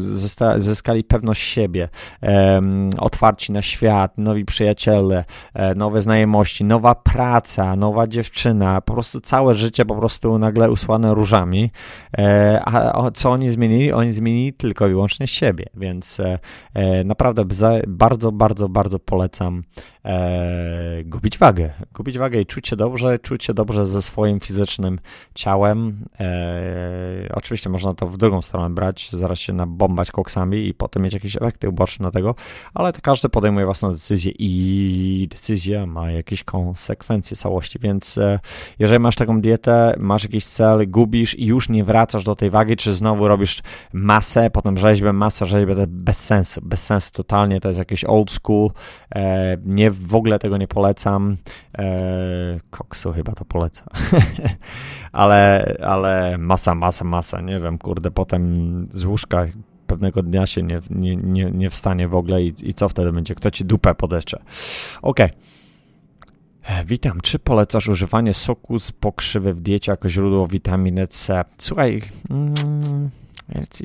[0.57, 1.88] zyskali pewność siebie,
[2.22, 2.61] e,
[2.98, 5.24] otwarci na świat, nowi przyjaciele,
[5.55, 11.14] e, nowe znajomości, nowa praca, nowa dziewczyna, po prostu całe życie po prostu nagle usłane
[11.14, 11.70] różami.
[12.18, 13.92] E, a co oni zmienili?
[13.92, 16.38] Oni zmienili tylko i wyłącznie siebie, więc e,
[16.74, 17.44] e, naprawdę
[17.86, 19.62] bardzo, bardzo, bardzo polecam
[21.04, 21.70] gubić wagę.
[21.94, 25.00] Gubić wagę i czuć się dobrze, czuć się dobrze ze swoim fizycznym
[25.34, 26.04] ciałem.
[27.34, 31.36] Oczywiście można to w drugą stronę brać, zaraz się nabombać koksami i potem mieć jakieś
[31.36, 32.34] efekty uboczne tego,
[32.74, 38.38] ale to każdy podejmuje własną decyzję i decyzja ma jakieś konsekwencje całości, więc e,
[38.78, 42.76] jeżeli masz taką dietę, masz jakiś cel, gubisz i już nie wracasz do tej wagi,
[42.76, 47.68] czy znowu robisz masę, potem rzeźbę, masę, rzeźbę, to bez sensu, bez sensu totalnie, to
[47.68, 48.70] jest jakieś old school,
[49.14, 51.37] e, nie, w ogóle tego nie polecam,
[51.78, 53.85] e, koksu chyba to poleca,
[55.12, 58.42] ale, ale masa, masa, masa, nie wiem, kurde, potem
[58.90, 59.46] z łóżka
[59.87, 63.35] pewnego dnia się nie, nie, nie, nie wstanie w ogóle i, i co wtedy będzie?
[63.35, 64.38] Kto ci dupę podecze?
[65.02, 65.26] Okej.
[65.26, 65.53] Okay.
[66.87, 67.20] Witam.
[67.20, 71.44] Czy polecasz używanie soku z pokrzywy w diecie jako źródło witaminy C?
[71.59, 72.55] Słuchaj, mm,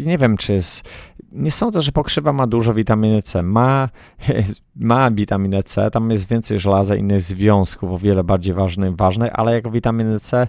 [0.06, 0.90] nie wiem, czy jest.
[1.32, 3.44] Nie sądzę, że pokrzywa ma dużo witaminy C.
[3.44, 3.90] Ma,
[4.76, 8.54] ma witaminę C, tam jest więcej żelaza i innych związków, o wiele bardziej
[8.96, 10.48] ważnych, ale jako witaminę C e,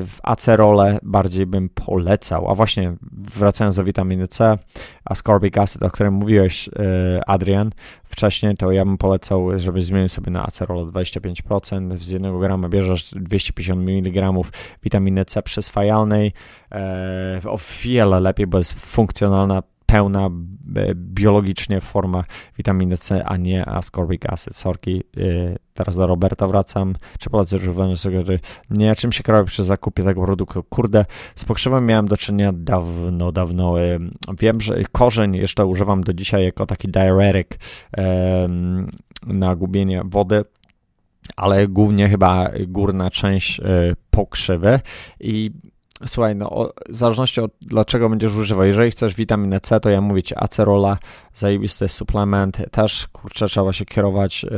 [0.00, 2.50] w acerole bardziej bym polecał.
[2.50, 4.58] A właśnie, wracając do witaminy C,
[5.04, 6.72] ascorbic acid, o którym mówiłeś, e,
[7.28, 7.70] Adrian,
[8.04, 11.98] wcześniej, to ja bym polecał, żeby zmienić sobie na acerolę 25%.
[11.98, 14.32] Z 1 grama bierzesz 250 mg
[14.82, 16.32] witaminy C przyswajalnej.
[16.72, 20.26] E, o wiele lepiej, bo jest funkcjonalna pełna
[20.76, 22.24] e, biologicznie forma
[22.56, 24.56] witaminy C, a nie ascorbic acid.
[24.56, 26.94] Sorki, e, teraz do Roberta wracam.
[27.18, 28.20] Czy polecę używanie cukru?
[28.70, 30.62] Nie, czym się kierować przy zakupie tego produktu?
[30.62, 33.74] Kurde, z pokrzywem miałem do czynienia dawno, dawno.
[34.40, 37.48] Wiem, że korzeń jeszcze używam do dzisiaj jako taki diuretic
[39.26, 40.44] na gubienie wody
[41.36, 43.60] ale głównie chyba górna część
[44.10, 44.80] pokrzywy
[45.20, 45.50] i
[46.06, 48.66] Słuchaj, no o, w zależności od dlaczego będziesz używał.
[48.66, 50.98] Jeżeli chcesz witaminę C, to ja mówię ci acerola,
[51.34, 52.62] zajebisty suplement.
[52.70, 54.48] Też, kurczę, trzeba się kierować y,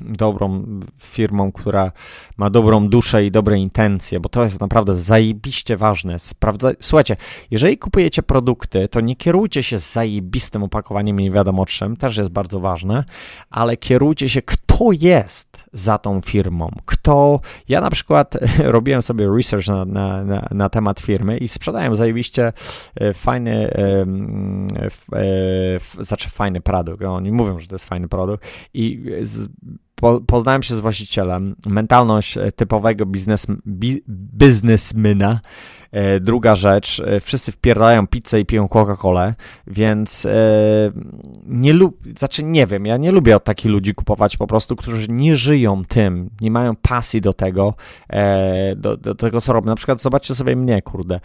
[0.00, 0.64] dobrą
[0.98, 1.92] firmą, która
[2.36, 6.18] ma dobrą duszę i dobre intencje, bo to jest naprawdę zajebiście ważne.
[6.18, 6.70] Sprawdza...
[6.80, 7.16] Słuchajcie,
[7.50, 12.30] jeżeli kupujecie produkty, to nie kierujcie się zajebistym opakowaniem i nie wiadomo czym, też jest
[12.30, 13.04] bardzo ważne,
[13.50, 17.40] ale kierujcie się, kto jest za tą firmą, kto...
[17.68, 18.36] Ja na przykład
[18.76, 22.52] robiłem sobie research na, na, na, na temat firmy i sprzedają zajebiście
[22.94, 24.06] e, fajny, e,
[26.00, 27.04] znaczy fajny produkt.
[27.04, 29.48] Oni mówią, że to jest fajny produkt i z,
[29.94, 35.79] po, poznałem się z właścicielem, mentalność typowego biznes, bi, biznesmena E,
[36.20, 39.34] druga rzecz, e, wszyscy wpierają pizzę i piją Coca-Colę,
[39.66, 40.30] więc e,
[41.46, 45.08] nie lub, znaczy nie wiem, ja nie lubię od takich ludzi kupować po prostu, którzy
[45.08, 47.74] nie żyją tym, nie mają pasji do tego,
[48.76, 49.66] do, do tego co robią.
[49.66, 51.20] Na przykład zobaczcie sobie mnie, kurde.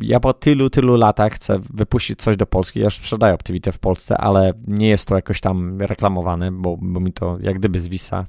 [0.00, 3.78] Ja po tylu, tylu latach chcę wypuścić coś do Polski, ja już sprzedaję Optivite w
[3.78, 8.26] Polsce, ale nie jest to jakoś tam reklamowane, bo, bo mi to jak gdyby zwisa,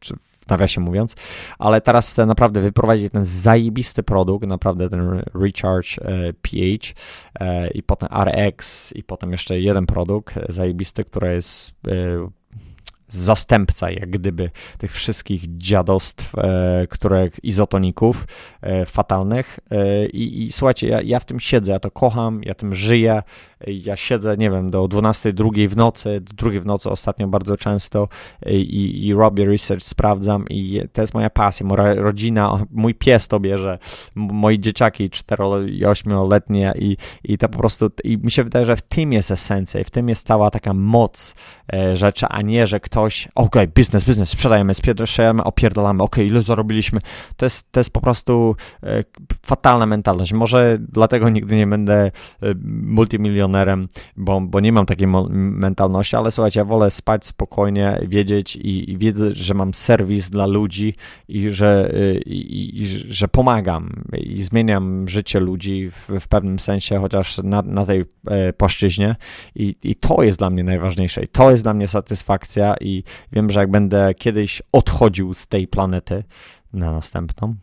[0.00, 0.14] czy
[0.50, 1.14] nawiasie mówiąc,
[1.58, 6.94] ale teraz chcę naprawdę wyprowadzić ten zajebisty produkt, naprawdę ten Recharge e, PH
[7.40, 12.30] e, i potem RX i potem jeszcze jeden produkt zajebisty, który jest e,
[13.08, 18.26] zastępca, jak gdyby, tych wszystkich dziadostw, e, które izotoników
[18.60, 19.58] e, fatalnych.
[19.70, 23.22] E, i, I, słuchajcie, ja, ja w tym siedzę, ja to kocham, ja tym żyję.
[23.66, 27.56] Ja siedzę, nie wiem, do 12, drugiej w nocy, do drugiej w nocy ostatnio bardzo
[27.56, 28.08] często
[28.46, 33.40] i, i robię research, sprawdzam i to jest moja pasja, moja rodzina, mój pies to
[33.40, 33.78] bierze,
[34.14, 38.76] moi dzieciaki 4 i 8-letnie i, i to po prostu, i mi się wydaje, że
[38.76, 41.34] w tym jest esencja i w tym jest cała taka moc
[41.94, 46.32] rzeczy, a nie, że ktoś ktoś, okej, okay, biznes, biznes, sprzedajemy, sprzedajemy, opierdolamy, okej, okay,
[46.32, 47.00] ile zarobiliśmy.
[47.36, 49.04] To jest, to jest po prostu e,
[49.46, 50.32] fatalna mentalność.
[50.32, 52.10] Może dlatego nigdy nie będę e,
[52.82, 58.90] multimilionerem, bo, bo nie mam takiej mentalności, ale słuchajcie, ja wolę spać spokojnie, wiedzieć i,
[58.90, 60.94] i wiedzieć, że mam serwis dla ludzi
[61.28, 66.98] i że, e, i, i, że pomagam i zmieniam życie ludzi w, w pewnym sensie,
[66.98, 69.16] chociaż na, na tej e, płaszczyźnie
[69.54, 72.74] I, i to jest dla mnie najważniejsze i to jest dla mnie satysfakcja
[73.32, 76.24] wiem, że jak będę kiedyś odchodził z tej planety
[76.72, 77.54] na następną,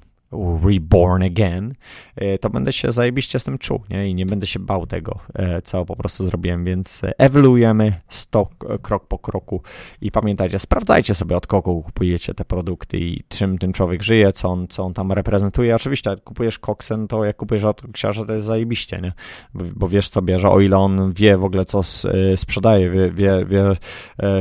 [0.64, 1.74] reborn again,
[2.16, 4.10] e, to będę się zajebiście z tym czuł, nie?
[4.10, 8.48] I nie będę się bał tego, e, co po prostu zrobiłem, więc ewoluujemy sto,
[8.82, 9.62] krok po kroku
[10.02, 14.50] i pamiętajcie, sprawdzajcie sobie od kogo kupujecie te produkty i czym ten człowiek żyje, co
[14.50, 15.76] on, co on tam reprezentuje.
[15.76, 19.14] Oczywiście, jak kupujesz koksem, to jak kupujesz od ksiarza, to jest zajebiście, nie?
[19.54, 23.46] Bo, wiesz sobie, że o ile on wie w ogóle, co e, sprzedaje, wie, wie,
[23.46, 23.76] wie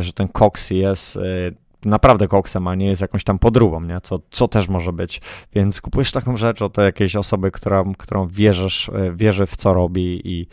[0.01, 1.19] że ten koks jest
[1.85, 4.01] naprawdę koksem, a nie jest jakąś tam podróbą, nie?
[4.01, 5.21] Co, co też może być.
[5.55, 10.21] Więc kupujesz taką rzecz od jakiejś osoby, która, którą wierzysz, e, wierzy w co robi
[10.25, 10.47] i,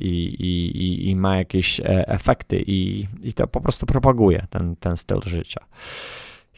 [0.00, 4.96] i, i, i ma jakieś e, efekty i, i to po prostu propaguje ten, ten
[4.96, 5.60] styl życia.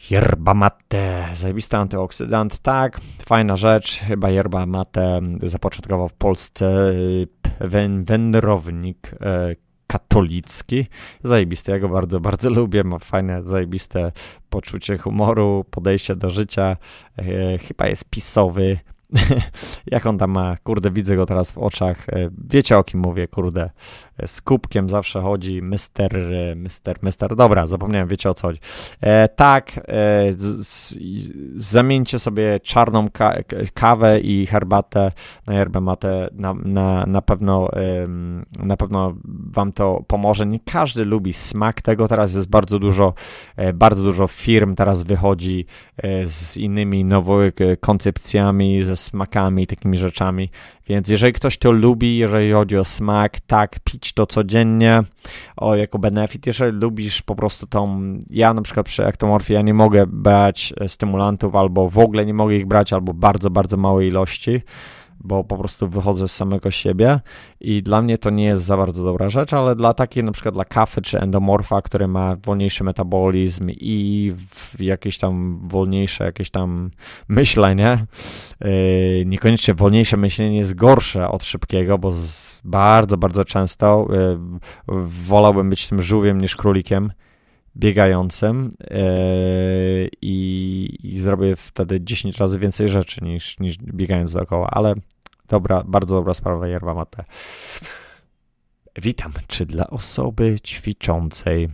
[0.09, 6.93] Yerba mate, zajebisty antyoksydant, tak, fajna rzecz, chyba yerba mate zapoczątkował w Polsce
[8.05, 9.15] wędrownik
[9.91, 10.85] katolicki.
[11.23, 14.11] Zajebisty, ja go bardzo, bardzo lubię, ma fajne, zajebiste
[14.49, 16.77] poczucie humoru, podejście do życia,
[17.17, 18.79] e, chyba jest pisowy,
[19.91, 23.27] jak on tam ma, kurde, widzę go teraz w oczach, e, wiecie o kim mówię,
[23.27, 23.69] kurde,
[24.25, 28.59] z kubkiem zawsze chodzi, mister, e, mister, mister, dobra, zapomniałem, wiecie o co chodzi.
[29.01, 29.81] E, tak, e,
[30.37, 30.97] z,
[31.55, 33.33] zamieńcie sobie czarną ka
[33.73, 35.11] kawę i herbatę
[35.47, 38.07] na yerbę mate, na, na, na pewno e,
[38.65, 40.45] na pewno wam to pomoże.
[40.45, 43.13] Nie każdy lubi smak tego, teraz jest bardzo dużo,
[43.73, 45.65] bardzo dużo firm teraz wychodzi
[46.23, 47.31] z innymi nowymi
[47.79, 50.49] koncepcjami, ze smakami, takimi rzeczami.
[50.91, 55.03] Więc jeżeli ktoś to lubi, jeżeli chodzi o smak, tak, pić to codziennie
[55.57, 56.47] o, jako benefit.
[56.47, 61.55] Jeżeli lubisz po prostu tą, ja na przykład przy ektomorfii, ja nie mogę brać stymulantów
[61.55, 64.61] albo w ogóle nie mogę ich brać, albo bardzo, bardzo małej ilości
[65.23, 67.19] bo po prostu wychodzę z samego siebie
[67.59, 70.55] i dla mnie to nie jest za bardzo dobra rzecz, ale dla takiej na przykład
[70.55, 74.31] dla kafy czy endomorfa, który ma wolniejszy metabolizm i
[74.79, 76.91] jakieś tam wolniejsze jakieś tam
[77.27, 78.05] myślenie,
[78.61, 78.69] yy,
[79.25, 82.11] niekoniecznie wolniejsze myślenie jest gorsze od szybkiego, bo
[82.63, 84.37] bardzo, bardzo często yy,
[85.07, 87.11] wolałbym być tym żółwiem niż królikiem,
[87.77, 94.93] biegającym yy, i, i, zrobię wtedy 10 razy więcej rzeczy niż, niż biegając dookoła, ale
[95.47, 97.23] dobra, bardzo dobra sprawa yerba mate.
[98.95, 99.31] Witam.
[99.47, 101.69] Czy dla osoby ćwiczącej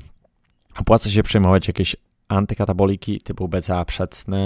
[0.79, 1.95] opłaca się przejmować jakieś
[2.29, 4.37] antykataboliki typu BCA przedsne,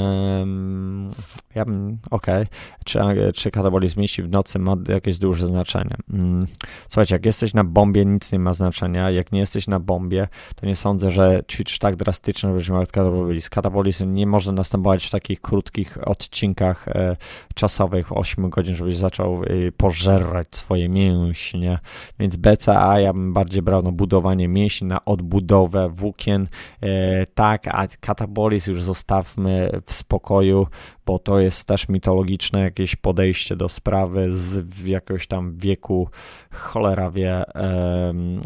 [1.55, 2.47] ja bym, okej, okay.
[2.85, 2.99] czy,
[3.35, 5.95] czy katabolizm jeśli w nocy ma jakieś duże znaczenie.
[6.13, 6.47] Mm,
[6.89, 10.21] słuchajcie, jak jesteś na bombie, nic nie ma znaczenia, jak nie jesteś na bombie,
[10.55, 13.49] to nie sądzę, że ćwiczysz tak drastycznie, żebyś miał katabolizm.
[13.49, 17.17] Katabolizm nie może następować w takich krótkich odcinkach e,
[17.55, 21.79] czasowych, 8 godzin, żebyś zaczął e, pożerać swoje mięśnie,
[22.19, 26.47] więc BCA ja bym bardziej brał na budowanie mięśni, na odbudowę włókien,
[26.81, 30.67] e, tak, a katabolizm już zostawmy w spokoju,
[31.11, 36.09] bo to jest też mitologiczne jakieś podejście do sprawy z jakiegoś tam wieku,
[36.51, 37.43] cholera wie,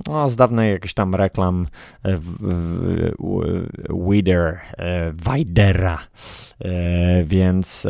[0.08, 1.68] no, z dawnej jakichś tam reklam
[4.08, 4.60] Wider,
[5.14, 6.00] Widera,
[7.24, 7.88] więc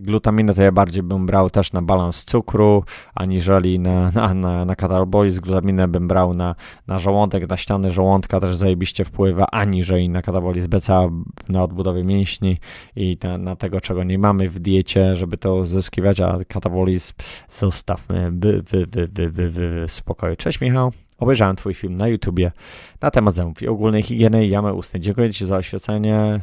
[0.00, 2.84] glutaminę to ja bardziej bym brał też na balans cukru,
[3.14, 5.40] aniżeli na, na, na, na katabolizm.
[5.40, 6.54] Glutaminę bym brał na,
[6.86, 11.08] na żołądek, na ściany żołądka też zajebiście wpływa, aniżeli na katabolizm BCA,
[11.48, 12.56] na odbudowę mięśni
[12.96, 17.12] i na, na tego, czego nie mamy w diecie, żeby to uzyskiwać, a katabolizm
[17.50, 20.36] zostawmy by, by, by, by, by, by w spokoju.
[20.36, 20.92] Cześć Michał.
[21.18, 22.52] Obejrzałem Twój film na YouTubie
[23.00, 25.00] na temat zębów i ogólnej higieny i jamy ustnej.
[25.00, 26.40] Dziękuję Ci za oświecenie.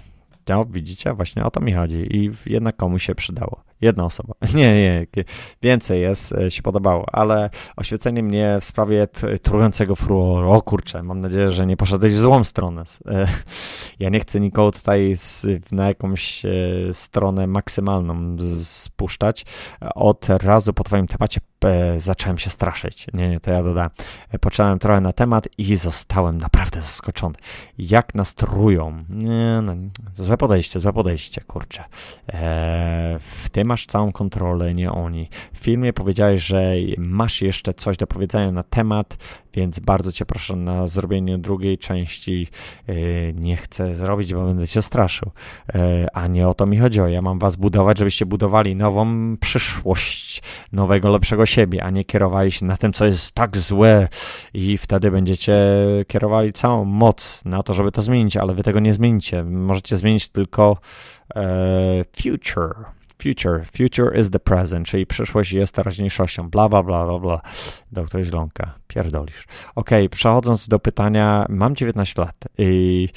[0.50, 3.69] No, widzicie, właśnie o to mi chodzi i jednak komuś się przydało.
[3.82, 4.34] Jedna osoba.
[4.56, 5.06] Nie, nie,
[5.62, 9.08] więcej jest, e, się podobało, ale oświecenie mnie w sprawie
[9.44, 12.84] trującego fluoru, o kurczę, mam nadzieję, że nie poszedłeś w złą stronę.
[13.06, 13.28] E,
[14.00, 15.16] ja nie chcę nikogo tutaj
[15.72, 16.50] na jakąś e,
[16.94, 19.46] stronę maksymalną spuszczać.
[19.96, 21.40] Od razu po twoim temacie
[21.98, 23.08] zacząłem się straszyć.
[23.14, 23.90] Nie, nie, to ja dodałem.
[24.42, 27.36] Począłem trochę na temat i zostałem naprawdę zaskoczony.
[27.78, 29.04] Jak nas trują.
[29.10, 29.74] Nie, no,
[30.16, 31.84] złe podejście, złe podejście, kurczę.
[33.20, 35.30] w tym masz całą kontrolę, nie oni.
[35.54, 39.18] W filmie powiedziałeś, że masz jeszcze coś do powiedzenia na temat,
[39.54, 42.48] więc bardzo cię proszę na zrobienie drugiej części.
[42.88, 42.94] E,
[43.34, 45.32] nie chcę zrobić, bo będę cię straszył.
[45.76, 47.08] E, a nie o to mi chodziło.
[47.08, 50.42] Ja mam was budować, żebyście budowali nową przyszłość,
[50.72, 54.08] nowego, lepszego siebie, a nie kierowali się na tym, co jest tak złe
[54.54, 55.56] i wtedy będziecie
[56.08, 59.44] kierowali całą moc na to, żeby to zmienić, ale wy tego nie zmienicie.
[59.44, 60.78] Możecie zmienić tylko
[61.36, 63.66] e, future future.
[63.66, 66.50] Future is the present, czyli przyszłość jest teraźniejszością.
[66.50, 67.42] Bla, bla, bla, bla, bla.
[67.92, 69.46] Doktor Źlonka, pierdolisz.
[69.76, 73.10] Ok, przechodząc do pytania, mam 19 lat i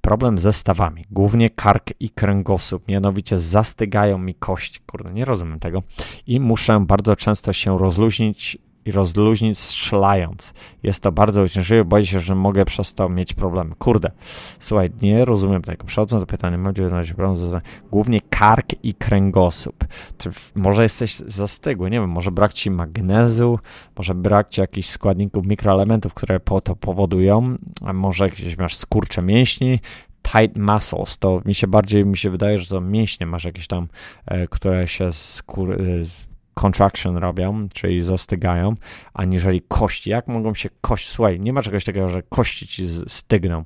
[0.00, 5.82] problem ze stawami, głównie kark i kręgosłup, mianowicie zastygają mi kości, kurde, nie rozumiem tego
[6.26, 10.54] i muszę bardzo często się rozluźnić i rozluźnić strzelając.
[10.82, 13.74] Jest to bardzo uciążliwe, boję się, że mogę przez to mieć problemy.
[13.78, 14.10] Kurde,
[14.58, 15.84] słuchaj, nie rozumiem tego.
[15.84, 17.60] Przechodząc do pytania, mam 19 problem,
[17.90, 19.84] głównie kark i kręgosłup.
[20.54, 23.58] może jesteś zastygły, nie wiem, może brak ci magnezu,
[23.98, 29.22] może brak ci jakichś składników, mikroelementów, które po to powodują, a może jakieś masz skurcze
[29.22, 29.78] mięśni,
[30.22, 33.88] tight muscles, to mi się bardziej, mi się wydaje, że to mięśnie masz jakieś tam,
[34.26, 35.76] e, które się skur, e,
[36.54, 38.74] contraction robią, czyli zastygają,
[39.14, 40.10] aniżeli kości.
[40.10, 43.64] Jak mogą się kości, słuchaj, nie ma czegoś takiego, że kości ci stygną.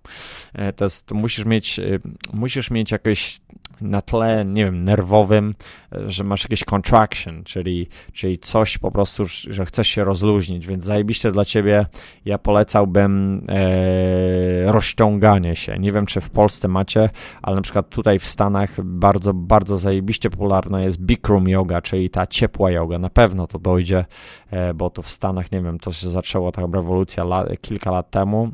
[0.55, 1.99] E, to jest, to musisz mieć, e,
[2.32, 3.41] musisz mieć jakieś
[3.80, 5.55] na tle, nie wiem, nerwowym,
[5.93, 10.84] e, że masz jakieś contraction, czyli, czyli coś po prostu, że chcesz się rozluźnić, więc
[10.84, 11.86] zajebiście dla ciebie
[12.24, 15.78] ja polecałbym e, rozciąganie się.
[15.78, 17.11] Nie wiem, czy w Polsce macie,
[17.43, 22.26] ale na przykład tutaj w Stanach bardzo, bardzo zajebiście popularna jest Bikram yoga, czyli ta
[22.26, 22.78] ciepła yoga.
[22.99, 24.05] Na pewno to dojdzie,
[24.51, 27.24] e, bo to w Stanach, nie wiem, to się zaczęło ta rewolucja
[27.61, 28.51] kilka lat temu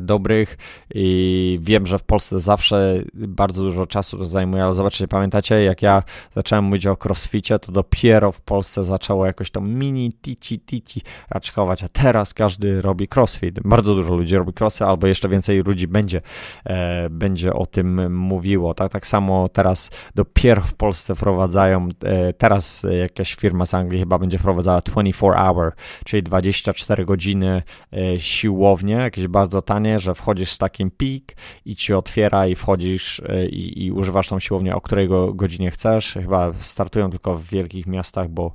[0.00, 0.58] dobrych
[0.94, 5.82] i wiem, że w Polsce zawsze bardzo dużo czasu to zajmuje, ale zobaczcie, pamiętacie, jak
[5.82, 6.02] ja
[6.34, 11.00] zacząłem mówić o crossficie, to dopiero w Polsce zaczęło jakoś to mini tici tici
[11.30, 13.60] raczkować, a teraz każdy robi crossfit.
[13.64, 16.20] Bardzo dużo ludzi robi crossy, albo jeszcze więcej ludzi będzie,
[16.64, 18.74] e, będzie o tym mówiło.
[18.74, 24.18] Tak, tak samo teraz dopiero w Polsce wprowadzają, e, teraz jakaś firma z Anglii chyba
[24.18, 25.72] będzie wprowadzała 24 hour,
[26.04, 27.62] czyli 24 godziny
[27.92, 32.54] e, siłownie, jakieś bardzo bardzo tanie, że wchodzisz z takim pik i ci otwiera i
[32.54, 36.12] wchodzisz e, i, i używasz tą siłownię, o której godzinie chcesz.
[36.12, 38.54] Chyba startują tylko w wielkich miastach, bo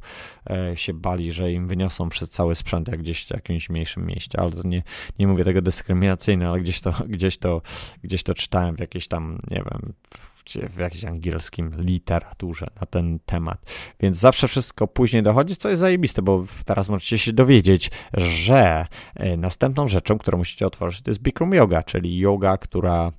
[0.50, 4.40] e, się bali, że im wyniosą przez cały sprzęt jak gdzieś w jakimś mniejszym mieście,
[4.40, 4.84] ale to nie,
[5.20, 7.62] nie mówię tego dyskryminacyjnie, ale gdzieś to, gdzieś to,
[8.04, 10.31] gdzieś to czytałem w jakiejś tam, nie wiem, w
[10.78, 13.74] jakiejś angielskim literaturze na ten temat.
[14.00, 18.86] Więc zawsze wszystko później dochodzi, co jest zajebiste, bo teraz możecie się dowiedzieć, że
[19.16, 23.12] e, następną rzeczą, którą musicie otworzyć, to jest Bikram Yoga, czyli yoga, która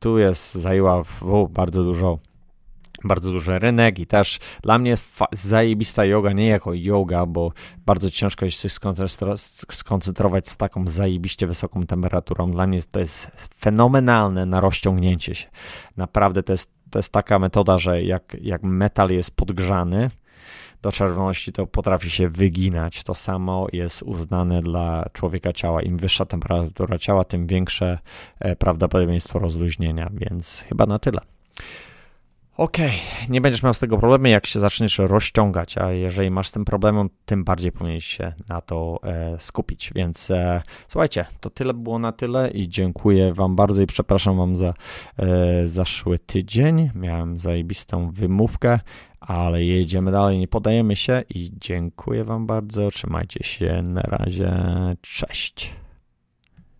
[0.00, 1.02] tu jest, zajęła
[1.50, 2.18] bardzo dużo
[3.04, 4.96] bardzo duży rynek i też dla mnie
[5.32, 7.52] zajebista yoga, nie jako yoga, bo
[7.86, 8.68] bardzo ciężko jest się
[9.70, 12.50] skoncentrować z taką zajebiście wysoką temperaturą.
[12.50, 15.48] Dla mnie to jest fenomenalne na rozciągnięcie się.
[15.96, 20.10] Naprawdę to jest, to jest taka metoda, że jak, jak metal jest podgrzany,
[20.82, 23.02] do czerwoności, to potrafi się wyginać.
[23.02, 25.82] To samo jest uznane dla człowieka ciała.
[25.82, 27.98] Im wyższa temperatura ciała, tym większe
[28.38, 31.20] e, prawdopodobieństwo rozluźnienia, więc chyba na tyle.
[32.60, 33.30] Okej, okay.
[33.32, 36.64] nie będziesz miał z tego problemu, jak się zaczniesz rozciągać, a jeżeli masz z tym
[36.64, 39.92] problemem, tym bardziej powinieneś się na to e, skupić.
[39.94, 44.56] Więc e, słuchajcie, to tyle było na tyle i dziękuję Wam bardzo i przepraszam Wam
[44.56, 44.74] za
[45.16, 46.90] e, zaszły tydzień.
[46.94, 48.80] Miałem zajebistą wymówkę,
[49.20, 52.90] ale jedziemy dalej, nie podajemy się i dziękuję Wam bardzo.
[52.90, 54.52] Trzymajcie się, na razie,
[55.00, 55.74] cześć.